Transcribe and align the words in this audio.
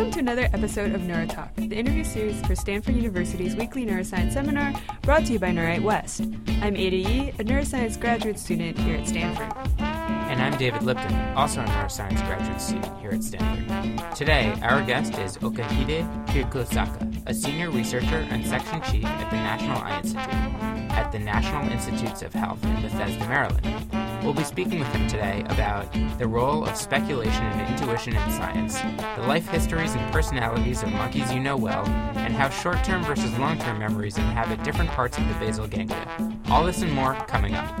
Welcome 0.00 0.14
to 0.14 0.20
another 0.20 0.48
episode 0.54 0.94
of 0.94 1.02
NeuroTalk, 1.02 1.56
the 1.68 1.76
interview 1.76 2.04
series 2.04 2.40
for 2.46 2.56
Stanford 2.56 2.96
University's 2.96 3.54
weekly 3.54 3.84
neuroscience 3.84 4.32
seminar 4.32 4.72
brought 5.02 5.26
to 5.26 5.34
you 5.34 5.38
by 5.38 5.52
Neurite 5.52 5.82
West. 5.82 6.22
I'm 6.62 6.74
Ada 6.74 6.96
Yi, 6.96 7.28
a 7.38 7.44
neuroscience 7.44 8.00
graduate 8.00 8.38
student 8.38 8.78
here 8.78 8.96
at 8.96 9.06
Stanford. 9.06 9.52
And 9.78 10.40
I'm 10.40 10.56
David 10.56 10.84
Lipton, 10.84 11.14
also 11.36 11.60
a 11.60 11.64
neuroscience 11.64 12.16
graduate 12.26 12.62
student 12.62 12.98
here 13.00 13.10
at 13.10 13.22
Stanford. 13.22 14.16
Today, 14.16 14.58
our 14.62 14.82
guest 14.86 15.18
is 15.18 15.36
Okihide 15.36 16.26
Hikosaka, 16.28 17.22
a 17.26 17.34
senior 17.34 17.70
researcher 17.70 18.26
and 18.30 18.46
section 18.46 18.80
chief 18.90 19.04
at 19.04 19.30
the 19.30 19.36
National 19.36 19.82
Eye 19.82 19.98
Institute 19.98 20.70
at 20.92 21.12
the 21.12 21.18
National 21.18 21.70
Institutes 21.70 22.22
of 22.22 22.32
Health 22.32 22.64
in 22.64 22.80
Bethesda, 22.80 23.28
Maryland. 23.28 23.99
We'll 24.22 24.34
be 24.34 24.44
speaking 24.44 24.80
with 24.80 24.88
him 24.88 25.08
today 25.08 25.44
about 25.48 25.90
the 26.18 26.26
role 26.26 26.66
of 26.66 26.76
speculation 26.76 27.42
and 27.42 27.72
intuition 27.72 28.14
in 28.14 28.30
science, 28.32 28.78
the 29.16 29.26
life 29.26 29.48
histories 29.48 29.94
and 29.94 30.12
personalities 30.12 30.82
of 30.82 30.92
monkeys 30.92 31.32
you 31.32 31.40
know 31.40 31.56
well, 31.56 31.86
and 32.16 32.34
how 32.34 32.50
short 32.50 32.84
term 32.84 33.02
versus 33.02 33.36
long 33.38 33.58
term 33.58 33.78
memories 33.78 34.18
inhabit 34.18 34.62
different 34.62 34.90
parts 34.90 35.16
of 35.16 35.26
the 35.26 35.34
basal 35.34 35.66
ganglia. 35.66 36.06
All 36.50 36.64
this 36.64 36.82
and 36.82 36.92
more 36.92 37.14
coming 37.28 37.54
up. 37.54 37.80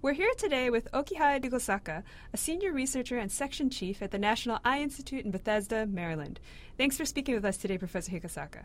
We're 0.00 0.12
here 0.12 0.32
today 0.38 0.70
with 0.70 0.86
Okihide 0.92 1.44
Hikosaka, 1.44 2.04
a 2.32 2.36
senior 2.36 2.72
researcher 2.72 3.18
and 3.18 3.32
section 3.32 3.68
chief 3.68 4.00
at 4.00 4.12
the 4.12 4.18
National 4.18 4.60
Eye 4.64 4.80
Institute 4.80 5.24
in 5.24 5.32
Bethesda, 5.32 5.86
Maryland. 5.86 6.38
Thanks 6.78 6.96
for 6.96 7.04
speaking 7.04 7.34
with 7.34 7.44
us 7.44 7.56
today, 7.56 7.78
Professor 7.78 8.12
Hikosaka. 8.12 8.64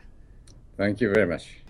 Thank 0.77 1.02
you 1.02 1.11
very 1.11 1.25
much. 1.25 1.61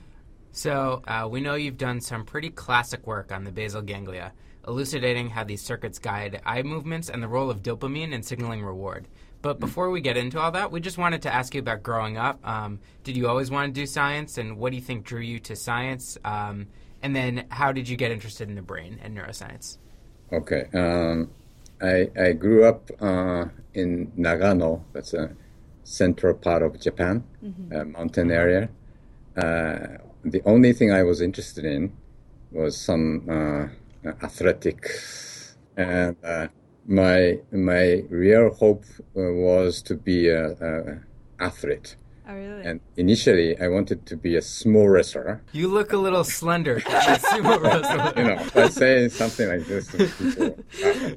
So, 0.51 1.01
uh, 1.07 1.27
we 1.29 1.41
know 1.41 1.55
you've 1.55 1.77
done 1.77 2.01
some 2.01 2.25
pretty 2.25 2.49
classic 2.49 3.05
work 3.05 3.31
on 3.31 3.43
the 3.43 3.51
basal 3.51 3.81
ganglia, 3.81 4.33
elucidating 4.67 5.29
how 5.29 5.43
these 5.43 5.61
circuits 5.61 5.99
guide 5.99 6.41
eye 6.45 6.63
movements 6.63 7.09
and 7.09 7.21
the 7.21 7.27
role 7.27 7.49
of 7.49 7.61
dopamine 7.61 8.11
in 8.11 8.23
signaling 8.23 8.63
reward. 8.63 9.07
But 9.41 9.57
mm. 9.57 9.61
before 9.61 9.89
we 9.89 10.01
get 10.01 10.17
into 10.17 10.39
all 10.39 10.51
that, 10.51 10.71
we 10.71 10.79
just 10.79 10.97
wanted 10.97 11.21
to 11.23 11.33
ask 11.33 11.53
you 11.53 11.61
about 11.61 11.83
growing 11.83 12.17
up. 12.17 12.45
Um, 12.47 12.79
did 13.03 13.15
you 13.15 13.27
always 13.27 13.51
want 13.51 13.73
to 13.73 13.79
do 13.81 13.85
science, 13.85 14.37
and 14.37 14.57
what 14.57 14.71
do 14.71 14.75
you 14.75 14.81
think 14.81 15.05
drew 15.05 15.21
you 15.21 15.39
to 15.39 15.55
science? 15.55 16.17
Um, 16.25 16.67
and 17.01 17.15
then, 17.15 17.45
how 17.49 17.71
did 17.71 17.87
you 17.87 17.95
get 17.95 18.11
interested 18.11 18.49
in 18.49 18.55
the 18.55 18.61
brain 18.61 18.99
and 19.01 19.17
neuroscience? 19.17 19.77
Okay. 20.33 20.65
Um, 20.73 21.29
I, 21.81 22.09
I 22.19 22.33
grew 22.33 22.65
up 22.65 22.89
uh, 22.99 23.45
in 23.73 24.11
Nagano, 24.17 24.83
that's 24.91 25.13
a 25.13 25.35
central 25.83 26.33
part 26.33 26.61
of 26.61 26.79
Japan, 26.79 27.23
mm-hmm. 27.43 27.73
a 27.73 27.85
mountain 27.85 28.31
area. 28.31 28.69
Uh, 29.37 29.99
the 30.23 30.41
only 30.45 30.73
thing 30.73 30.91
I 30.91 31.03
was 31.03 31.21
interested 31.21 31.65
in 31.65 31.91
was 32.51 32.77
some 32.77 33.29
uh, 33.29 34.09
athletics, 34.23 35.55
and 35.77 36.15
uh, 36.23 36.47
my 36.87 37.39
my 37.51 38.03
real 38.09 38.53
hope 38.53 38.83
uh, 39.15 39.31
was 39.33 39.81
to 39.83 39.95
be 39.95 40.29
a, 40.29 40.51
a 40.51 40.99
athlete. 41.43 41.95
Oh, 42.27 42.35
really? 42.35 42.63
And 42.63 42.79
initially, 42.95 43.59
I 43.59 43.69
wanted 43.69 44.05
to 44.05 44.15
be 44.15 44.35
a 44.35 44.41
small 44.41 44.87
wrestler. 44.87 45.41
You 45.51 45.67
look 45.67 45.93
a 45.93 45.97
little 45.97 46.23
slender. 46.23 46.79
sumo 46.81 47.59
wrestler. 47.59 48.13
you 48.15 48.29
know, 48.29 48.45
by 48.53 48.69
saying 48.69 49.09
something 49.09 49.49
like 49.49 49.65
this 49.65 49.87
to 49.87 50.07
people 50.07 50.57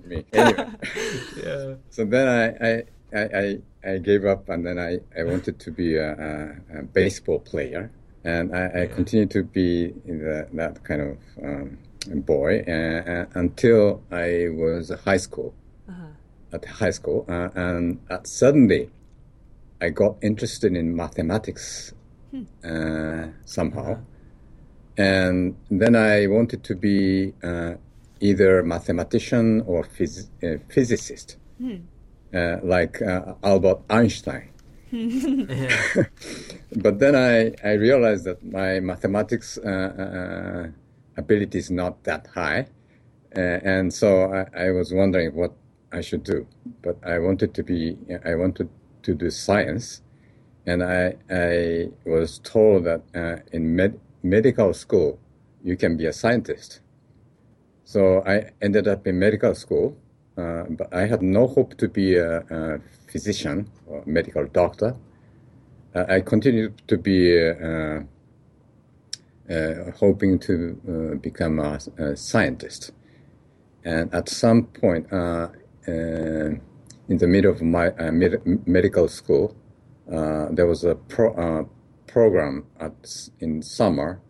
me. 0.06 0.24
Anyway, 0.32 0.68
yeah. 1.44 1.74
So 1.90 2.06
then 2.06 2.28
I, 2.28 3.18
I, 3.18 3.22
I, 3.22 3.58
I 3.92 3.98
gave 3.98 4.24
up, 4.24 4.48
and 4.48 4.64
then 4.64 4.78
I, 4.78 5.00
I 5.18 5.24
wanted 5.24 5.58
to 5.60 5.70
be 5.70 5.96
a, 5.96 6.12
a, 6.12 6.78
a 6.78 6.82
baseball 6.82 7.40
player 7.40 7.90
and 8.24 8.54
I, 8.54 8.82
I 8.82 8.86
continued 8.86 9.30
to 9.32 9.42
be 9.42 9.88
the, 10.06 10.48
that 10.52 10.84
kind 10.84 11.00
of 11.00 11.18
um, 11.42 11.78
boy 12.20 12.60
uh, 12.60 13.26
until 13.34 14.02
I 14.10 14.48
was 14.50 14.90
high 15.04 15.16
school. 15.16 15.54
Uh-huh. 15.88 16.06
At 16.52 16.64
high 16.66 16.90
school, 16.90 17.24
uh, 17.28 17.48
and 17.54 17.98
uh, 18.10 18.18
suddenly, 18.24 18.90
I 19.80 19.88
got 19.88 20.16
interested 20.22 20.76
in 20.76 20.94
mathematics 20.94 21.94
hmm. 22.30 22.42
Uh, 22.64 23.28
somehow, 23.44 23.92
uh-huh. 23.92 25.02
and 25.02 25.56
then 25.70 25.96
I 25.96 26.26
wanted 26.26 26.62
to 26.64 26.74
be 26.74 27.32
uh, 27.42 27.74
either 28.20 28.62
mathematician 28.62 29.62
or 29.62 29.84
phys- 29.84 30.28
physicist, 30.68 31.36
hmm. 31.58 31.76
like 32.62 33.00
Albert 33.42 33.80
Einstein. 33.90 34.51
but 36.76 36.98
then 36.98 37.16
I, 37.16 37.54
I 37.66 37.72
realized 37.72 38.24
that 38.24 38.44
my 38.44 38.78
mathematics 38.80 39.56
uh, 39.56 39.68
uh, 39.68 40.68
ability 41.16 41.58
is 41.58 41.70
not 41.70 42.04
that 42.04 42.26
high. 42.34 42.66
Uh, 43.34 43.40
and 43.64 43.92
so 43.92 44.30
I, 44.30 44.66
I, 44.66 44.70
was 44.72 44.92
wondering 44.92 45.34
what 45.34 45.54
I 45.92 46.02
should 46.02 46.24
do. 46.24 46.46
But 46.82 46.98
I 47.02 47.18
wanted 47.20 47.54
to 47.54 47.62
be, 47.62 47.96
I 48.26 48.34
wanted 48.34 48.68
to 49.04 49.14
do 49.14 49.30
science. 49.30 50.02
And 50.66 50.82
I, 50.82 51.14
I 51.30 51.88
was 52.04 52.38
told 52.40 52.84
that 52.84 53.00
uh, 53.14 53.36
in 53.50 53.74
med- 53.74 53.98
medical 54.22 54.74
school, 54.74 55.18
you 55.64 55.78
can 55.78 55.96
be 55.96 56.04
a 56.04 56.12
scientist. 56.12 56.80
So 57.84 58.22
I 58.26 58.50
ended 58.60 58.88
up 58.88 59.06
in 59.06 59.18
medical 59.18 59.54
school, 59.54 59.96
uh, 60.36 60.64
but 60.68 60.92
I 60.92 61.06
had 61.06 61.22
no 61.22 61.46
hope 61.46 61.78
to 61.78 61.88
be 61.88 62.16
a, 62.16 62.40
a 62.40 62.80
physician 63.12 63.68
or 63.86 64.02
medical 64.06 64.46
doctor. 64.46 64.96
Uh, 65.94 66.04
I 66.08 66.20
continued 66.20 66.80
to 66.88 66.96
be 66.96 67.18
uh, 67.38 68.00
uh, 69.50 69.90
hoping 69.98 70.38
to 70.38 71.18
become 71.20 71.58
a, 71.58 71.78
a, 71.98 72.16
scientist. 72.16 72.92
And 73.84 74.14
at 74.14 74.28
some 74.28 74.64
point 74.66 75.06
in 75.12 76.60
the 77.08 77.26
middle 77.26 77.52
of 77.52 77.60
my 77.60 77.90
med- 78.10 78.66
medical 78.66 79.08
school, 79.08 79.54
there 80.06 80.66
was 80.66 80.84
a 80.84 80.94
pro- 80.94 81.68
program 82.06 82.64
at, 82.80 82.94
in 83.40 83.62
summer 83.62 84.20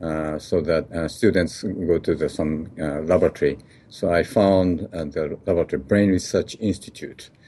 uh, 0.00 0.38
so 0.38 0.60
that 0.60 0.90
uh, 0.92 1.08
students 1.08 1.62
go 1.62 1.98
to 1.98 2.14
the, 2.14 2.28
some 2.28 2.70
uh, 2.80 3.00
laboratory. 3.00 3.58
So 3.88 4.12
I 4.12 4.22
found 4.22 4.80
the 4.90 5.38
laboratory 5.46 5.80
Brain 5.82 6.10
Research 6.10 6.56
Institute, 6.60 7.30
uh, 7.30 7.43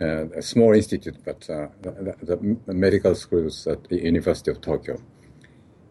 a 0.00 0.42
small 0.42 0.74
institute, 0.74 1.16
but 1.24 1.48
uh, 1.48 1.68
the, 1.80 2.58
the, 2.66 2.74
medical 2.74 3.14
schools 3.14 3.66
at 3.66 3.84
the 3.84 4.02
University 4.02 4.50
of 4.50 4.60
Tokyo. 4.60 5.00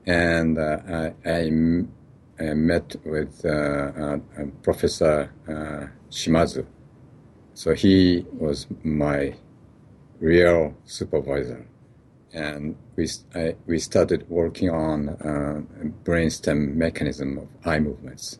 And 0.05 0.59
uh, 0.59 1.11
I, 1.25 1.29
I, 1.29 1.49
met 1.49 2.95
with 3.05 3.41
Professor 4.61 5.31
Shimazu. 6.11 6.65
So 7.55 7.73
he 7.73 8.25
was 8.33 8.67
my 8.83 9.33
real 10.19 10.75
supervisor. 10.85 11.65
And 12.33 12.75
we, 12.97 13.07
I, 13.33 13.55
we 13.65 13.79
started 13.79 14.29
working 14.29 14.69
on 14.69 15.09
uh, 15.09 15.61
brainstem 16.03 16.75
mechanism 16.75 17.37
of 17.37 17.47
eye 17.65 17.79
movements. 17.79 18.39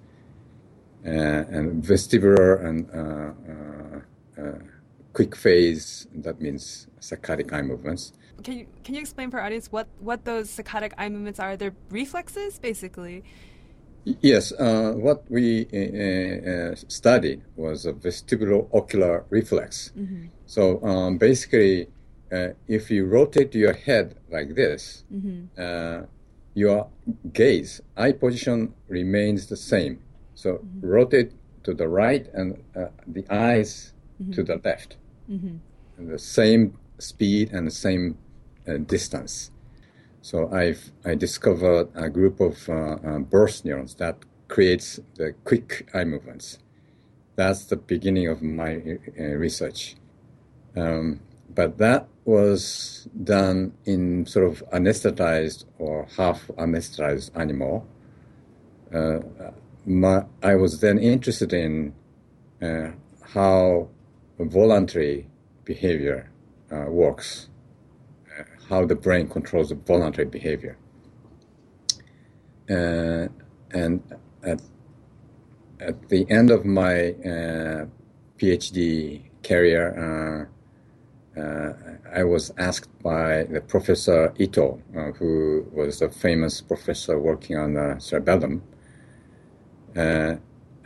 Uh, 1.06 1.10
and 1.10 1.84
vestibular 1.84 2.66
and 2.66 2.90
uh, 2.92 4.60
quick 5.16 5.34
phase, 5.36 6.08
that 6.14 6.42
means 6.42 6.88
saccadic 7.00 7.52
eye 7.54 7.62
movements. 7.62 8.12
Can 8.44 8.60
you, 8.60 8.68
can 8.84 8.94
you 8.96 9.02
explain 9.02 9.32
for 9.32 9.40
our 9.40 9.46
audience 9.46 9.72
what, 9.72 9.88
what 10.00 10.26
those 10.26 10.50
saccadic 10.50 10.92
eye 10.98 11.10
movements 11.10 11.40
are? 11.40 11.56
They're 11.56 11.74
reflexes, 11.90 12.60
basically. 12.60 13.24
Yes, 14.22 14.52
uh, 14.52 14.92
what 14.96 15.24
we 15.30 15.66
uh, 15.74 16.52
uh, 16.52 16.76
studied 17.00 17.42
was 17.56 17.86
a 17.86 17.94
vestibulo-ocular 17.94 19.26
reflex. 19.30 19.92
Mm-hmm. 19.98 20.28
So 20.46 20.84
um, 20.84 21.18
basically, 21.18 21.88
uh, 22.32 22.50
if 22.68 22.92
you 22.92 23.06
rotate 23.06 23.56
your 23.56 23.74
head 23.74 24.18
like 24.30 24.54
this, 24.56 25.04
mm-hmm. 25.12 25.46
Uh, 25.58 26.06
your 26.58 26.88
gaze, 27.34 27.82
eye 27.98 28.14
position 28.14 28.74
remains 28.88 29.48
the 29.48 29.58
same. 29.58 30.00
So 30.36 30.50
mm-hmm. 30.54 30.88
rotate 30.88 31.32
to 31.64 31.74
the 31.74 31.88
right 31.88 32.26
and 32.34 32.64
uh, 32.76 32.86
the 33.08 33.26
eyes 33.30 33.92
to 34.20 34.24
mm-hmm. 34.24 34.44
the 34.44 34.62
left 34.64 34.96
mm-hmm. 35.30 36.12
the 36.12 36.20
same 36.20 36.78
speed 37.00 37.52
and 37.52 37.68
the 37.68 37.72
same 37.72 38.18
uh, 38.68 38.78
distance. 38.78 39.52
So 40.22 40.52
I've 40.52 40.92
I 41.04 41.16
discovered 41.16 41.90
a 41.94 42.10
group 42.10 42.40
of 42.40 42.68
uh, 42.68 42.74
uh, 42.74 43.20
burst 43.20 43.66
neurons 43.66 43.96
that 43.96 44.18
creates 44.48 45.00
the 45.16 45.34
quick 45.44 45.90
eye 45.94 46.04
movements. 46.04 46.58
That's 47.36 47.66
the 47.66 47.76
beginning 47.76 48.28
of 48.28 48.42
my 48.42 48.98
uh, 49.20 49.24
research. 49.24 49.96
Um, 50.76 51.20
but 51.54 51.78
that 51.78 52.08
was 52.26 53.08
done 53.24 53.74
in 53.86 54.26
sort 54.26 54.46
of 54.48 54.64
anesthetized 54.74 55.66
or 55.78 56.08
half 56.18 56.48
anesthetized 56.58 57.32
animal. 57.36 57.88
Uh, 58.94 59.20
my, 59.86 60.26
I 60.42 60.56
was 60.56 60.80
then 60.82 60.98
interested 60.98 61.54
in 61.54 61.94
uh, 62.62 62.92
how 63.22 63.90
voluntary 64.44 65.28
behavior 65.64 66.30
uh, 66.72 66.86
works, 66.90 67.50
uh, 68.38 68.44
how 68.70 68.86
the 68.86 68.96
brain 68.96 69.28
controls 69.28 69.70
the 69.70 69.76
voluntary 69.76 70.28
behavior. 70.28 70.78
Uh, 72.70 73.28
and 73.72 74.02
at, 74.44 74.62
at 75.80 76.10
the 76.10 76.30
end 76.30 76.52
of 76.52 76.66
my 76.66 77.10
uh, 77.12 77.86
PhD 78.38 79.24
career, 79.44 80.50
uh, 81.38 81.74
I 82.14 82.24
was 82.24 82.52
asked 82.58 82.90
by 83.04 83.44
the 83.44 83.62
Professor 83.62 84.34
Ito, 84.38 84.82
uh, 84.96 85.12
who 85.12 85.66
was 85.74 86.02
a 86.02 86.10
famous 86.10 86.62
professor 86.62 87.20
working 87.20 87.58
on 87.58 87.74
the 87.74 87.98
cerebellum. 88.00 88.64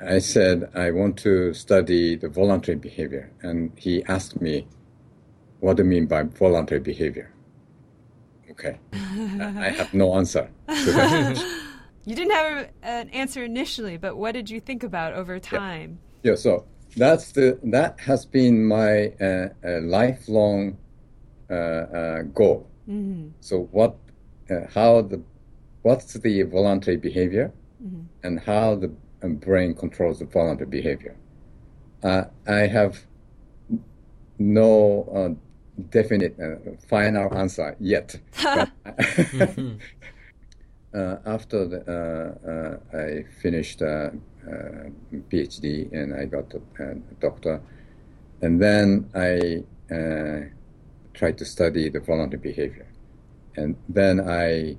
I 0.06 0.20
said, 0.20 0.72
I 0.76 0.92
want 0.92 1.18
to 1.20 1.54
study 1.54 2.16
the 2.16 2.30
voluntary 2.30 2.78
behavior. 2.78 3.32
And 3.42 3.72
he 3.76 4.04
asked 4.06 4.42
me, 4.42 4.68
What 5.60 5.78
do 5.78 5.84
you 5.84 5.90
mean 5.90 6.06
by 6.06 6.24
voluntary 6.24 6.80
behavior? 6.80 7.32
Okay. 8.52 8.78
I 8.94 9.70
have 9.70 9.94
no 9.94 10.16
answer 10.16 10.50
to 10.68 10.92
that. 10.92 11.64
you 12.06 12.16
didn't 12.16 12.32
have 12.32 12.70
an 12.82 13.10
answer 13.10 13.44
initially, 13.44 13.98
but 13.98 14.18
what 14.18 14.34
did 14.34 14.50
you 14.50 14.60
think 14.60 14.84
about 14.84 15.14
over 15.14 15.40
time? 15.40 16.00
Yeah, 16.24 16.32
yeah 16.32 16.36
so 16.36 16.66
that's 16.96 17.32
the 17.34 17.60
that 17.64 18.00
has 18.00 18.26
been 18.26 18.66
my 18.66 19.14
uh, 19.22 19.50
uh, 19.64 19.82
lifelong 19.82 20.78
uh, 21.50 21.54
uh 21.54 22.22
goal. 22.24 22.70
Mm-hmm. 22.90 23.30
So 23.40 23.70
what, 23.72 23.96
uh, 24.50 24.62
how 24.74 25.02
the, 25.02 25.22
what's 25.84 26.14
the 26.14 26.42
voluntary 26.44 26.98
behavior, 26.98 27.54
mm-hmm. 27.84 28.02
and 28.24 28.40
how 28.40 28.76
the 28.76 28.92
brain 29.22 29.74
controls 29.74 30.20
the 30.20 30.26
voluntary 30.26 30.70
behavior. 30.70 31.16
Uh, 32.04 32.26
I 32.48 32.68
have 32.68 33.00
no 34.38 35.38
definite 35.90 36.36
final 36.88 37.36
answer 37.36 37.76
yet. 37.80 38.20
after 41.26 41.66
the, 41.66 42.80
I 42.94 43.24
finished 43.42 43.82
uh, 43.82 44.12
PhD 45.30 45.92
and 45.92 46.14
I 46.14 46.26
got 46.26 46.54
a, 46.54 46.96
doctor. 47.20 47.62
And 48.42 48.62
then 48.62 49.10
I 49.14 49.64
uh, 49.94 50.48
tried 51.14 51.38
to 51.38 51.46
study 51.46 51.90
the 51.90 52.00
voluntary 52.00 52.42
behavior. 52.42 52.88
And 53.56 53.76
then 53.90 54.22
I 54.22 54.78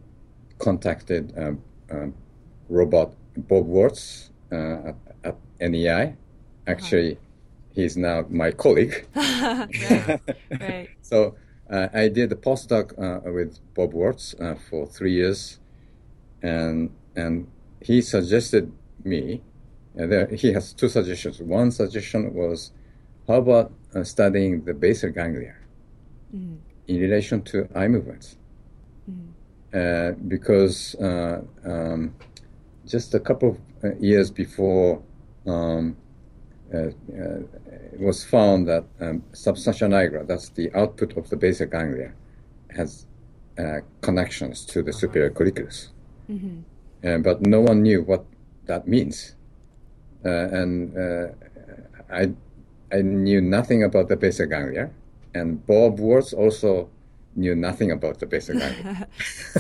contacted 0.59 1.35
um, 1.37 1.63
um, 1.91 2.15
Robert 2.69 3.11
Bob 3.37 3.67
Wurtz 3.67 4.30
uh, 4.53 4.93
at, 5.25 5.37
at, 5.61 5.71
NEI. 5.71 6.17
Actually, 6.67 7.13
uh-huh. 7.13 7.75
he's 7.75 7.97
now 7.97 8.25
my 8.29 8.51
colleague. 8.51 9.07
right. 9.15 10.21
right. 10.61 10.89
So 11.03 11.35
uh, 11.69 11.89
I 11.93 12.07
did 12.09 12.31
a 12.31 12.37
postdoc 12.37 12.93
uh, 12.97 13.29
with 13.33 13.59
Bob 13.75 13.93
Wurtz 13.95 14.35
uh, 14.41 14.55
for 14.55 14.87
three 14.87 15.15
years, 15.15 15.59
and 16.41 16.91
and 17.17 17.49
he 17.81 18.01
suggested 18.01 18.71
me 19.03 19.43
there, 19.95 20.27
he 20.29 20.53
has 20.53 20.73
two 20.73 20.89
suggestions. 20.89 21.41
One 21.41 21.71
suggestion 21.71 22.33
was, 22.35 22.73
how 23.27 23.35
about 23.35 23.73
uh, 23.95 24.05
studying 24.05 24.65
the 24.65 24.75
basal 24.75 25.11
ganglia 25.11 25.55
mm-hmm. 26.35 26.57
in 26.87 27.01
relation 27.01 27.43
to 27.43 27.69
eye 27.75 27.89
movements? 27.89 28.37
Mm-hmm. 29.11 29.31
Uh, 29.73 30.13
because 30.29 30.95
uh, 30.97 31.43
um, 31.65 32.15
just 32.87 33.15
a 33.15 33.21
couple 33.21 33.51
of 33.51 33.59
years 34.01 34.31
before, 34.31 35.03
um, 35.47 35.97
uh, 36.73 36.79
uh, 36.79 37.41
it 37.93 37.99
was 37.99 38.25
found 38.25 38.69
that 38.69 38.85
um, 39.01 39.23
substantia 39.33 39.87
nigra, 39.87 40.27
that's 40.27 40.51
the 40.51 40.71
output 40.75 41.17
of 41.17 41.29
the 41.31 41.37
basal 41.37 41.67
ganglia, 41.67 42.13
has 42.77 43.07
connections 44.01 44.65
to 44.65 44.83
the 44.83 44.93
superior 44.93 45.31
colliculus. 45.31 45.89
Mm-hmm. 46.31 47.21
but 47.23 47.43
no 47.43 47.61
one 47.61 47.83
knew 47.83 48.03
what 48.03 48.25
that 48.67 48.87
means. 48.87 49.35
Uh, 50.25 50.49
and 50.61 50.97
uh, 50.97 51.29
I 52.11 52.33
I 52.93 53.03
knew 53.03 53.41
nothing 53.41 53.85
about 53.85 54.09
the 54.09 54.17
basal 54.17 54.47
ganglia, 54.47 54.91
and 55.35 55.65
Bob 55.67 55.99
Wurtz 55.99 56.33
also 56.33 56.89
knew 57.37 57.55
nothing 57.55 57.91
about 57.91 58.19
the 58.19 58.27
basal 58.27 58.55
ganglia. 58.59 59.07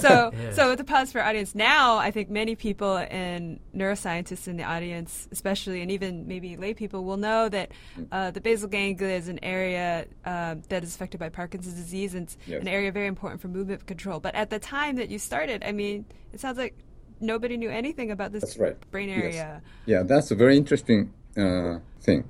so, 0.01 0.33
yeah. 0.35 0.53
so 0.53 0.75
to 0.75 0.85
pause 0.85 1.13
for 1.13 1.23
audience 1.23 1.55
now, 1.55 1.97
I 1.97 2.11
think 2.11 2.31
many 2.31 2.55
people 2.57 2.97
and 2.97 3.61
neuroscientists 3.75 4.49
in 4.49 4.57
the 4.57 4.65
audience, 4.65 5.29
especially, 5.31 5.81
and 5.81 5.91
even 5.91 6.27
maybe 6.27 6.57
lay 6.57 6.75
people, 6.75 7.05
will 7.05 7.17
know 7.17 7.49
that 7.49 7.71
uh, 8.11 8.31
the 8.31 8.41
basal 8.41 8.69
ganglia 8.69 9.17
is 9.17 9.29
an 9.29 9.39
area 9.43 10.07
uh, 10.25 10.57
that 10.69 10.83
is 10.83 10.95
affected 10.95 11.21
by 11.21 11.29
Parkinson's 11.29 11.75
disease, 11.77 12.15
and 12.15 12.25
it's 12.25 12.37
yes. 12.47 12.61
an 12.61 12.69
area 12.69 12.91
very 12.91 13.07
important 13.07 13.41
for 13.41 13.49
movement 13.49 13.87
control. 13.87 14.21
But 14.21 14.35
at 14.35 14.51
the 14.51 14.59
time 14.59 14.97
that 14.97 15.09
you 15.09 15.19
started, 15.19 15.63
I 15.65 15.73
mean, 15.73 16.05
it 16.33 16.41
sounds 16.41 16.59
like 16.59 16.75
nobody 17.21 17.57
knew 17.57 17.71
anything 17.71 18.11
about 18.11 18.33
this 18.33 18.57
right. 18.59 18.77
brain 18.91 19.11
area. 19.11 19.33
Yes. 19.33 19.63
Yeah, 19.87 20.03
that's 20.03 20.31
a 20.31 20.35
very 20.35 20.57
interesting 20.57 21.13
uh, 21.37 21.79
thing. 22.01 22.25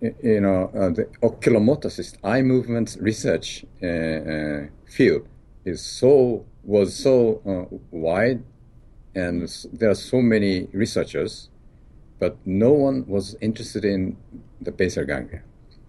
You 0.00 0.40
know, 0.40 0.70
uh, 0.74 0.88
the 0.90 1.04
oculomotor 1.22 2.18
eye 2.24 2.42
movement 2.42 2.96
research 3.00 3.66
uh, 3.82 3.86
uh 3.86 4.66
field 4.86 5.28
is 5.64 5.82
so 5.82 6.46
was 6.64 6.94
so 6.94 7.42
uh, 7.46 7.76
wide, 7.90 8.42
and 9.14 9.48
there 9.72 9.90
are 9.90 9.94
so 9.94 10.22
many 10.22 10.68
researchers, 10.72 11.50
but 12.18 12.36
no 12.46 12.72
one 12.72 13.04
was 13.06 13.36
interested 13.40 13.84
in 13.84 14.16
the 14.60 14.72
basal 14.72 15.04
ganglia. 15.04 15.42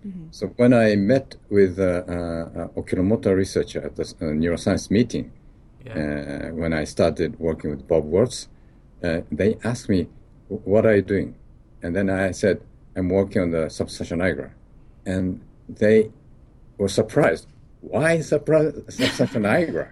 Mm-hmm. 0.05 0.25
So 0.31 0.47
when 0.57 0.73
I 0.73 0.95
met 0.95 1.35
with 1.49 1.79
uh, 1.79 2.03
oculomotor 2.75 3.35
researcher 3.35 3.81
at 3.85 3.95
the 3.95 4.03
neuroscience 4.21 4.91
meeting, 4.91 5.31
yeah. 5.85 6.49
Uh, 6.49 6.53
when 6.53 6.73
I 6.73 6.83
started 6.83 7.39
working 7.39 7.71
with 7.71 7.87
Bob 7.87 8.05
Wurtz, 8.05 8.47
uh, 9.03 9.21
they 9.31 9.57
asked 9.63 9.89
me, 9.89 10.07
"What 10.47 10.85
are 10.85 10.95
you 10.95 11.01
doing?" 11.01 11.35
And 11.81 11.95
then 11.95 12.09
I 12.09 12.31
said, 12.31 12.61
"I'm 12.95 13.09
working 13.09 13.41
on 13.41 13.51
the 13.51 13.69
substantia 13.69 14.15
nigra," 14.15 14.51
and 15.05 15.41
they 15.69 16.11
were 16.77 16.89
surprised. 16.89 17.47
Why 17.81 18.21
substantia 18.21 19.39
nigra? 19.39 19.91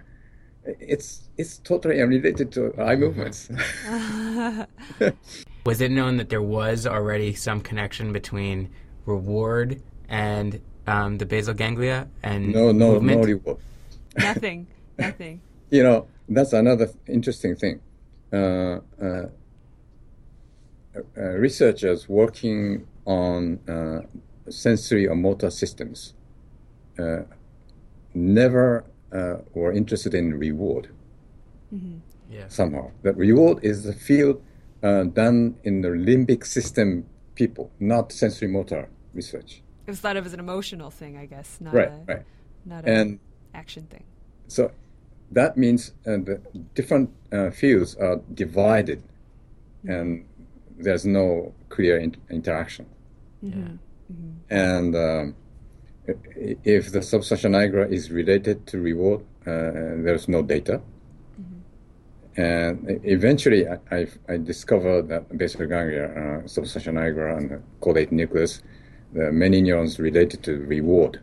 It's 0.64 1.28
it's 1.36 1.58
totally 1.58 2.00
unrelated 2.02 2.52
to 2.52 2.74
eye 2.78 2.96
movements. 2.96 3.48
was 5.64 5.80
it 5.80 5.90
known 5.90 6.18
that 6.18 6.28
there 6.28 6.42
was 6.42 6.86
already 6.86 7.34
some 7.34 7.60
connection 7.60 8.12
between 8.12 8.70
reward 9.06 9.80
and 10.08 10.60
um, 10.86 11.18
the 11.18 11.26
basal 11.26 11.54
ganglia 11.54 12.08
and 12.22 12.52
no, 12.52 12.70
no, 12.72 12.92
movement? 12.92 13.22
no 13.22 13.26
reward. 13.26 13.58
Nothing, 14.16 14.66
nothing 14.98 15.40
you 15.70 15.82
know, 15.82 16.08
that's 16.28 16.52
another 16.52 16.90
interesting 17.06 17.56
thing. 17.56 17.80
Uh, 18.32 18.80
uh, 19.00 19.26
researchers 21.14 22.08
working 22.08 22.86
on 23.04 23.58
uh, 23.68 24.00
sensory 24.50 25.06
or 25.06 25.14
motor 25.14 25.50
systems 25.50 26.14
uh, 26.98 27.20
never 28.14 28.84
uh, 29.12 29.36
were 29.54 29.72
interested 29.72 30.14
in 30.14 30.38
reward. 30.38 30.88
Mm-hmm. 31.74 31.98
Yeah. 32.30 32.48
Somehow, 32.48 32.90
the 33.02 33.12
reward 33.12 33.64
is 33.64 33.84
the 33.84 33.92
field 33.92 34.42
done 34.82 35.56
in 35.64 35.82
the 35.82 35.88
limbic 35.88 36.46
system 36.46 37.06
people, 37.34 37.70
not 37.80 38.12
sensory 38.12 38.48
motor 38.48 38.88
research. 39.14 39.62
It 39.86 39.90
was 39.90 40.00
thought 40.00 40.16
of 40.16 40.26
as 40.26 40.32
an 40.32 40.40
emotional 40.40 40.90
thing, 40.90 41.16
I 41.16 41.26
guess, 41.26 41.58
not 41.60 41.74
right, 41.74 41.88
a, 41.88 42.04
right. 42.06 42.22
not 42.64 42.86
an 42.86 43.18
action 43.54 43.86
thing. 43.86 44.04
So 44.46 44.70
that 45.32 45.56
means 45.56 45.92
uh, 46.06 46.12
the 46.12 46.40
different 46.74 47.10
uh, 47.32 47.50
fields 47.50 47.96
are 47.96 48.20
divided 48.34 49.02
and 49.86 50.26
there's 50.82 51.06
no 51.06 51.52
clear 51.68 51.98
in- 51.98 52.16
interaction. 52.30 52.86
Mm-hmm. 53.44 53.76
Mm-hmm. 54.12 54.30
And 54.50 54.96
um, 54.96 55.36
if 56.64 56.92
the 56.92 57.02
substantia 57.02 57.48
nigra 57.48 57.90
is 57.90 58.10
related 58.10 58.66
to 58.68 58.80
reward, 58.80 59.20
uh, 59.46 60.02
there's 60.04 60.28
no 60.28 60.42
data. 60.42 60.80
Mm-hmm. 61.40 62.40
And 62.40 63.00
eventually, 63.04 63.68
I, 63.68 63.78
I, 63.90 64.06
I, 64.28 64.36
discovered 64.36 65.08
that 65.08 65.36
basal 65.36 65.66
ganglia, 65.66 66.06
uh, 66.06 66.46
substantia 66.46 66.90
nigra, 66.90 67.36
and 67.36 67.50
the 67.50 67.62
caudate 67.80 68.12
nucleus, 68.12 68.62
the 69.12 69.32
many 69.32 69.60
neurons 69.60 69.98
related 69.98 70.42
to 70.44 70.58
reward. 70.58 71.20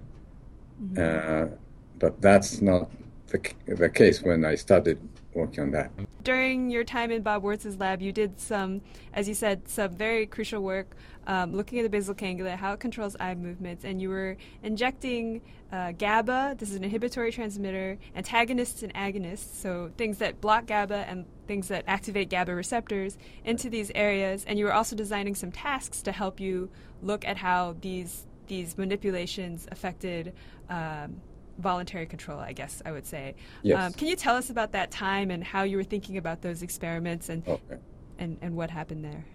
Mm-hmm. 0.82 0.98
Uh, 0.98 1.56
but 2.00 2.22
that's 2.22 2.62
not 2.62 2.90
the, 3.28 3.40
the 3.68 3.90
case 3.90 4.22
when 4.22 4.46
I 4.46 4.56
started 4.56 5.00
working 5.38 5.64
on 5.64 5.72
that. 5.72 5.92
During 6.24 6.70
your 6.70 6.84
time 6.84 7.12
in 7.12 7.22
Bob 7.22 7.44
Wurtz's 7.44 7.78
lab, 7.78 8.02
you 8.02 8.12
did 8.12 8.40
some, 8.40 8.82
as 9.14 9.28
you 9.28 9.34
said, 9.34 9.68
some 9.70 9.92
very 9.96 10.26
crucial 10.26 10.62
work 10.62 10.96
um, 11.28 11.54
looking 11.54 11.80
at 11.80 11.84
the 11.84 11.90
basal 11.90 12.14
ganglia, 12.14 12.56
how 12.56 12.74
it 12.74 12.80
controls 12.80 13.16
eye 13.20 13.36
movements, 13.36 13.84
and 13.84 14.02
you 14.02 14.10
were 14.10 14.38
injecting 14.64 15.42
uh, 15.72 15.92
GABA, 15.92 16.56
this 16.58 16.70
is 16.70 16.76
an 16.76 16.84
inhibitory 16.84 17.32
transmitter, 17.32 17.98
antagonists 18.16 18.84
and 18.84 18.94
agonists, 18.94 19.56
so 19.62 19.92
things 19.98 20.18
that 20.20 20.40
block 20.40 20.66
GABA 20.66 21.06
and 21.10 21.26
things 21.48 21.68
that 21.68 21.84
activate 21.88 22.30
GABA 22.30 22.56
receptors 22.56 23.18
into 23.44 23.70
these 23.70 23.92
areas, 23.94 24.46
and 24.46 24.58
you 24.58 24.66
were 24.66 24.74
also 24.74 24.96
designing 24.96 25.36
some 25.36 25.52
tasks 25.52 26.02
to 26.02 26.12
help 26.12 26.40
you 26.40 26.70
look 27.02 27.26
at 27.26 27.38
how 27.38 27.76
these 27.82 28.26
these 28.48 28.78
manipulations 28.78 29.68
affected 29.72 30.34
um, 30.70 31.22
voluntary 31.58 32.06
control, 32.06 32.40
I 32.40 32.54
guess 32.54 32.82
I 32.86 32.92
would 32.92 33.06
say. 33.06 33.36
Yes. 33.64 33.80
Um, 33.80 33.94
can 33.94 34.08
you 34.08 34.16
tell 34.16 34.36
us 34.36 34.50
about 34.50 34.72
that 34.74 34.92
time 34.92 35.32
and 35.32 35.44
how 35.44 35.64
you 35.64 35.78
were 35.78 35.84
thinking 35.84 36.18
about 36.18 36.42
those 36.42 36.62
experiments 36.62 37.30
and 37.30 37.48
okay. 37.48 37.78
and, 38.20 38.38
and 38.42 38.56
what 38.56 38.70
happened 38.70 39.04
there? 39.04 39.26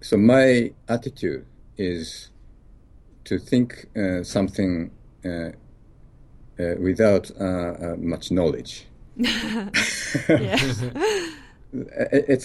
So 0.00 0.16
my 0.16 0.72
attitude 0.88 1.46
is 1.76 2.30
to 3.24 3.38
think 3.38 3.86
uh, 3.96 4.22
something 4.22 4.90
uh, 5.24 5.28
uh, 5.28 5.52
without 6.78 7.30
uh, 7.40 7.44
uh, 7.44 7.96
much 7.98 8.30
knowledge. 8.30 8.86
it's 9.16 9.98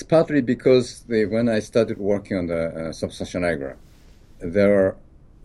partly 0.04 0.42
because 0.42 1.02
the, 1.02 1.26
when 1.26 1.50
I 1.50 1.60
started 1.60 1.98
working 1.98 2.38
on 2.38 2.48
the 2.48 2.90
uh, 2.90 2.92
substantia 2.92 3.38
nigra, 3.38 3.76
there 4.40 4.96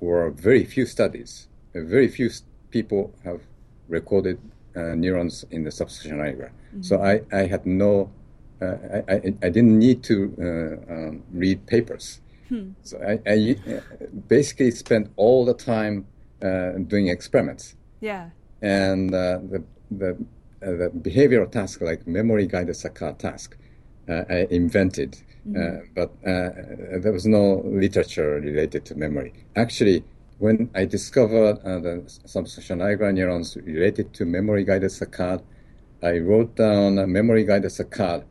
were 0.00 0.30
very 0.30 0.64
few 0.64 0.86
studies. 0.86 1.48
very 1.74 2.08
few 2.08 2.30
people 2.78 3.14
have 3.22 3.40
recorded 3.88 4.36
uh, 4.76 4.94
neurons 5.02 5.44
in 5.54 5.60
the 5.66 5.70
substantia 5.70 6.16
nigra. 6.22 6.50
Mm-hmm. 6.50 6.82
So 6.88 6.94
I, 7.12 7.14
I 7.40 7.42
had 7.52 7.64
no, 7.64 8.10
uh, 8.60 8.76
I, 8.96 9.14
I, 9.14 9.16
I, 9.46 9.48
didn't 9.56 9.78
need 9.86 10.02
to 10.10 10.16
uh, 10.46 10.92
um, 10.94 11.22
read 11.42 11.58
papers. 11.74 12.06
Hmm. 12.48 12.70
So 12.82 12.94
I, 13.12 13.14
I, 13.34 13.38
basically 14.36 14.72
spent 14.72 15.04
all 15.14 15.44
the 15.44 15.54
time 15.54 16.06
uh, 16.42 16.72
doing 16.92 17.06
experiments. 17.16 17.76
Yeah. 18.00 18.30
And 18.60 19.14
uh, 19.14 19.38
the, 19.52 19.60
the, 20.02 20.10
the 20.60 20.90
behavioral 21.08 21.48
task, 21.58 21.80
like 21.80 22.00
memory 22.18 22.46
guided 22.46 22.74
saccade 22.74 23.18
task, 23.18 23.56
I 24.08 24.46
invented. 24.50 25.12
Mm-hmm. 25.46 25.92
but 25.94 26.10
there 27.02 27.12
was 27.12 27.26
no 27.26 27.44
literature 27.82 28.40
related 28.40 28.86
to 28.86 28.94
memory. 28.94 29.30
Actually, 29.56 30.02
when 30.38 30.70
I 30.74 30.84
discovered 30.84 31.58
uh, 31.64 31.78
the 31.78 32.02
nigra 32.26 33.12
neurons 33.12 33.56
related 33.56 34.12
to 34.14 34.24
memory 34.24 34.64
guided 34.64 34.90
saccade, 34.90 35.42
I 36.02 36.18
wrote 36.18 36.56
down 36.56 36.98
a 36.98 37.06
memory 37.06 37.44
guided 37.44 37.70
saccade, 37.70 38.24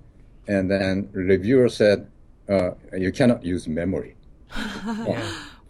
and 0.48 0.70
then 0.70 1.10
reviewer 1.14 1.70
said, 1.70 2.08
uh, 2.50 2.72
"You 2.96 3.12
cannot 3.12 3.44
use 3.44 3.68
memory." 3.68 4.16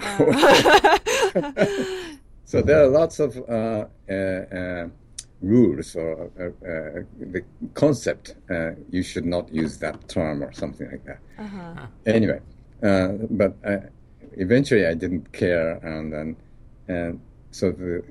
so 2.45 2.61
there 2.61 2.83
are 2.83 2.87
lots 2.87 3.19
of 3.19 3.37
uh, 3.37 3.85
uh, 4.09 4.13
uh 4.13 4.87
rules 5.41 5.95
or 5.95 6.31
uh, 6.39 6.49
the 7.19 7.43
concept. 7.73 8.35
you 8.89 9.03
should 9.03 9.25
not 9.25 9.53
use 9.53 9.77
that 9.77 10.07
term 10.07 10.43
or 10.43 10.53
something 10.53 10.89
like 10.89 11.05
that. 11.05 11.19
Uh-huh. 11.37 11.87
Anyway, 12.05 12.39
but 12.81 13.55
eventually 14.37 14.85
I 14.85 14.93
didn't 14.93 15.31
care, 15.33 15.77
and 15.83 16.11
then 16.13 16.35
and 16.87 17.19
so 17.51 17.71
the 17.71 18.03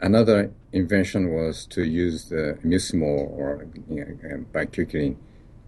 another 0.00 0.50
invention 0.72 1.32
was 1.32 1.66
to 1.66 1.84
use 1.84 2.28
the 2.28 2.58
muscimol 2.64 3.30
or 3.38 3.66
you 3.88 4.04
know, 4.04 4.44
bicuculline 4.52 5.16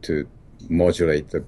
to 0.03 0.27
modulate 0.69 1.31
the 1.31 1.45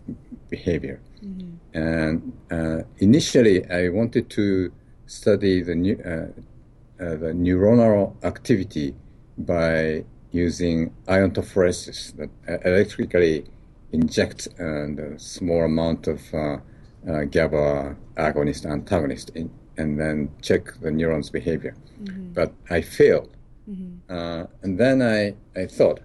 behavior. 0.51 1.01
Mm-hmm. 1.25 1.79
And 1.79 2.33
uh, 2.51 2.85
initially, 2.99 3.69
I 3.71 3.89
wanted 3.89 4.31
to 4.31 4.73
study 5.07 5.63
the 5.63 5.75
uh, 5.75 7.03
uh, 7.03 7.17
the 7.17 7.33
neuronal 7.33 8.15
activity 8.25 8.95
by 9.39 10.05
using 10.33 10.93
iontophoresis 11.07 12.17
that 12.17 12.31
electrically 12.65 13.45
inject 13.93 14.49
a 14.59 15.15
uh, 15.15 15.19
small 15.19 15.65
amount 15.65 16.07
of 16.07 16.21
uh, 16.35 16.59
uh, 17.07 17.25
GABA 17.25 17.97
agonist 18.17 18.67
antagonist 18.67 19.31
in, 19.35 19.51
and 19.77 19.99
then 19.99 20.31
check 20.43 20.73
the 20.81 20.91
neurons' 20.91 21.31
behavior. 21.31 21.75
Mm-hmm. 22.03 22.33
But 22.33 22.53
I 22.71 22.81
failed. 22.81 23.37
Mm-hmm. 23.69 24.13
Uh, 24.13 24.45
and 24.63 24.79
then 24.79 25.03
I, 25.03 25.35
I 25.59 25.67
thought, 25.67 26.01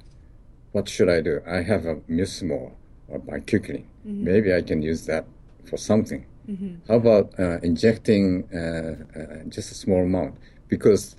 what 0.72 0.90
should 0.90 1.10
I 1.10 1.22
do? 1.22 1.42
I 1.48 1.62
have 1.62 1.86
a 1.86 1.96
muscimol 2.10 2.74
or 3.08 3.20
bicuculline. 3.20 3.86
Mm-hmm. 4.06 4.24
Maybe 4.24 4.54
I 4.54 4.62
can 4.62 4.82
use 4.82 5.06
that 5.06 5.26
for 5.70 5.78
something. 5.78 6.26
Mm-hmm. 6.50 6.76
How 6.88 6.96
about 6.96 7.34
uh, 7.40 7.60
injecting 7.64 8.44
uh, 8.54 9.20
uh 9.20 9.44
just 9.48 9.72
a 9.72 9.76
small 9.76 10.04
amount? 10.04 10.36
Because 10.68 11.16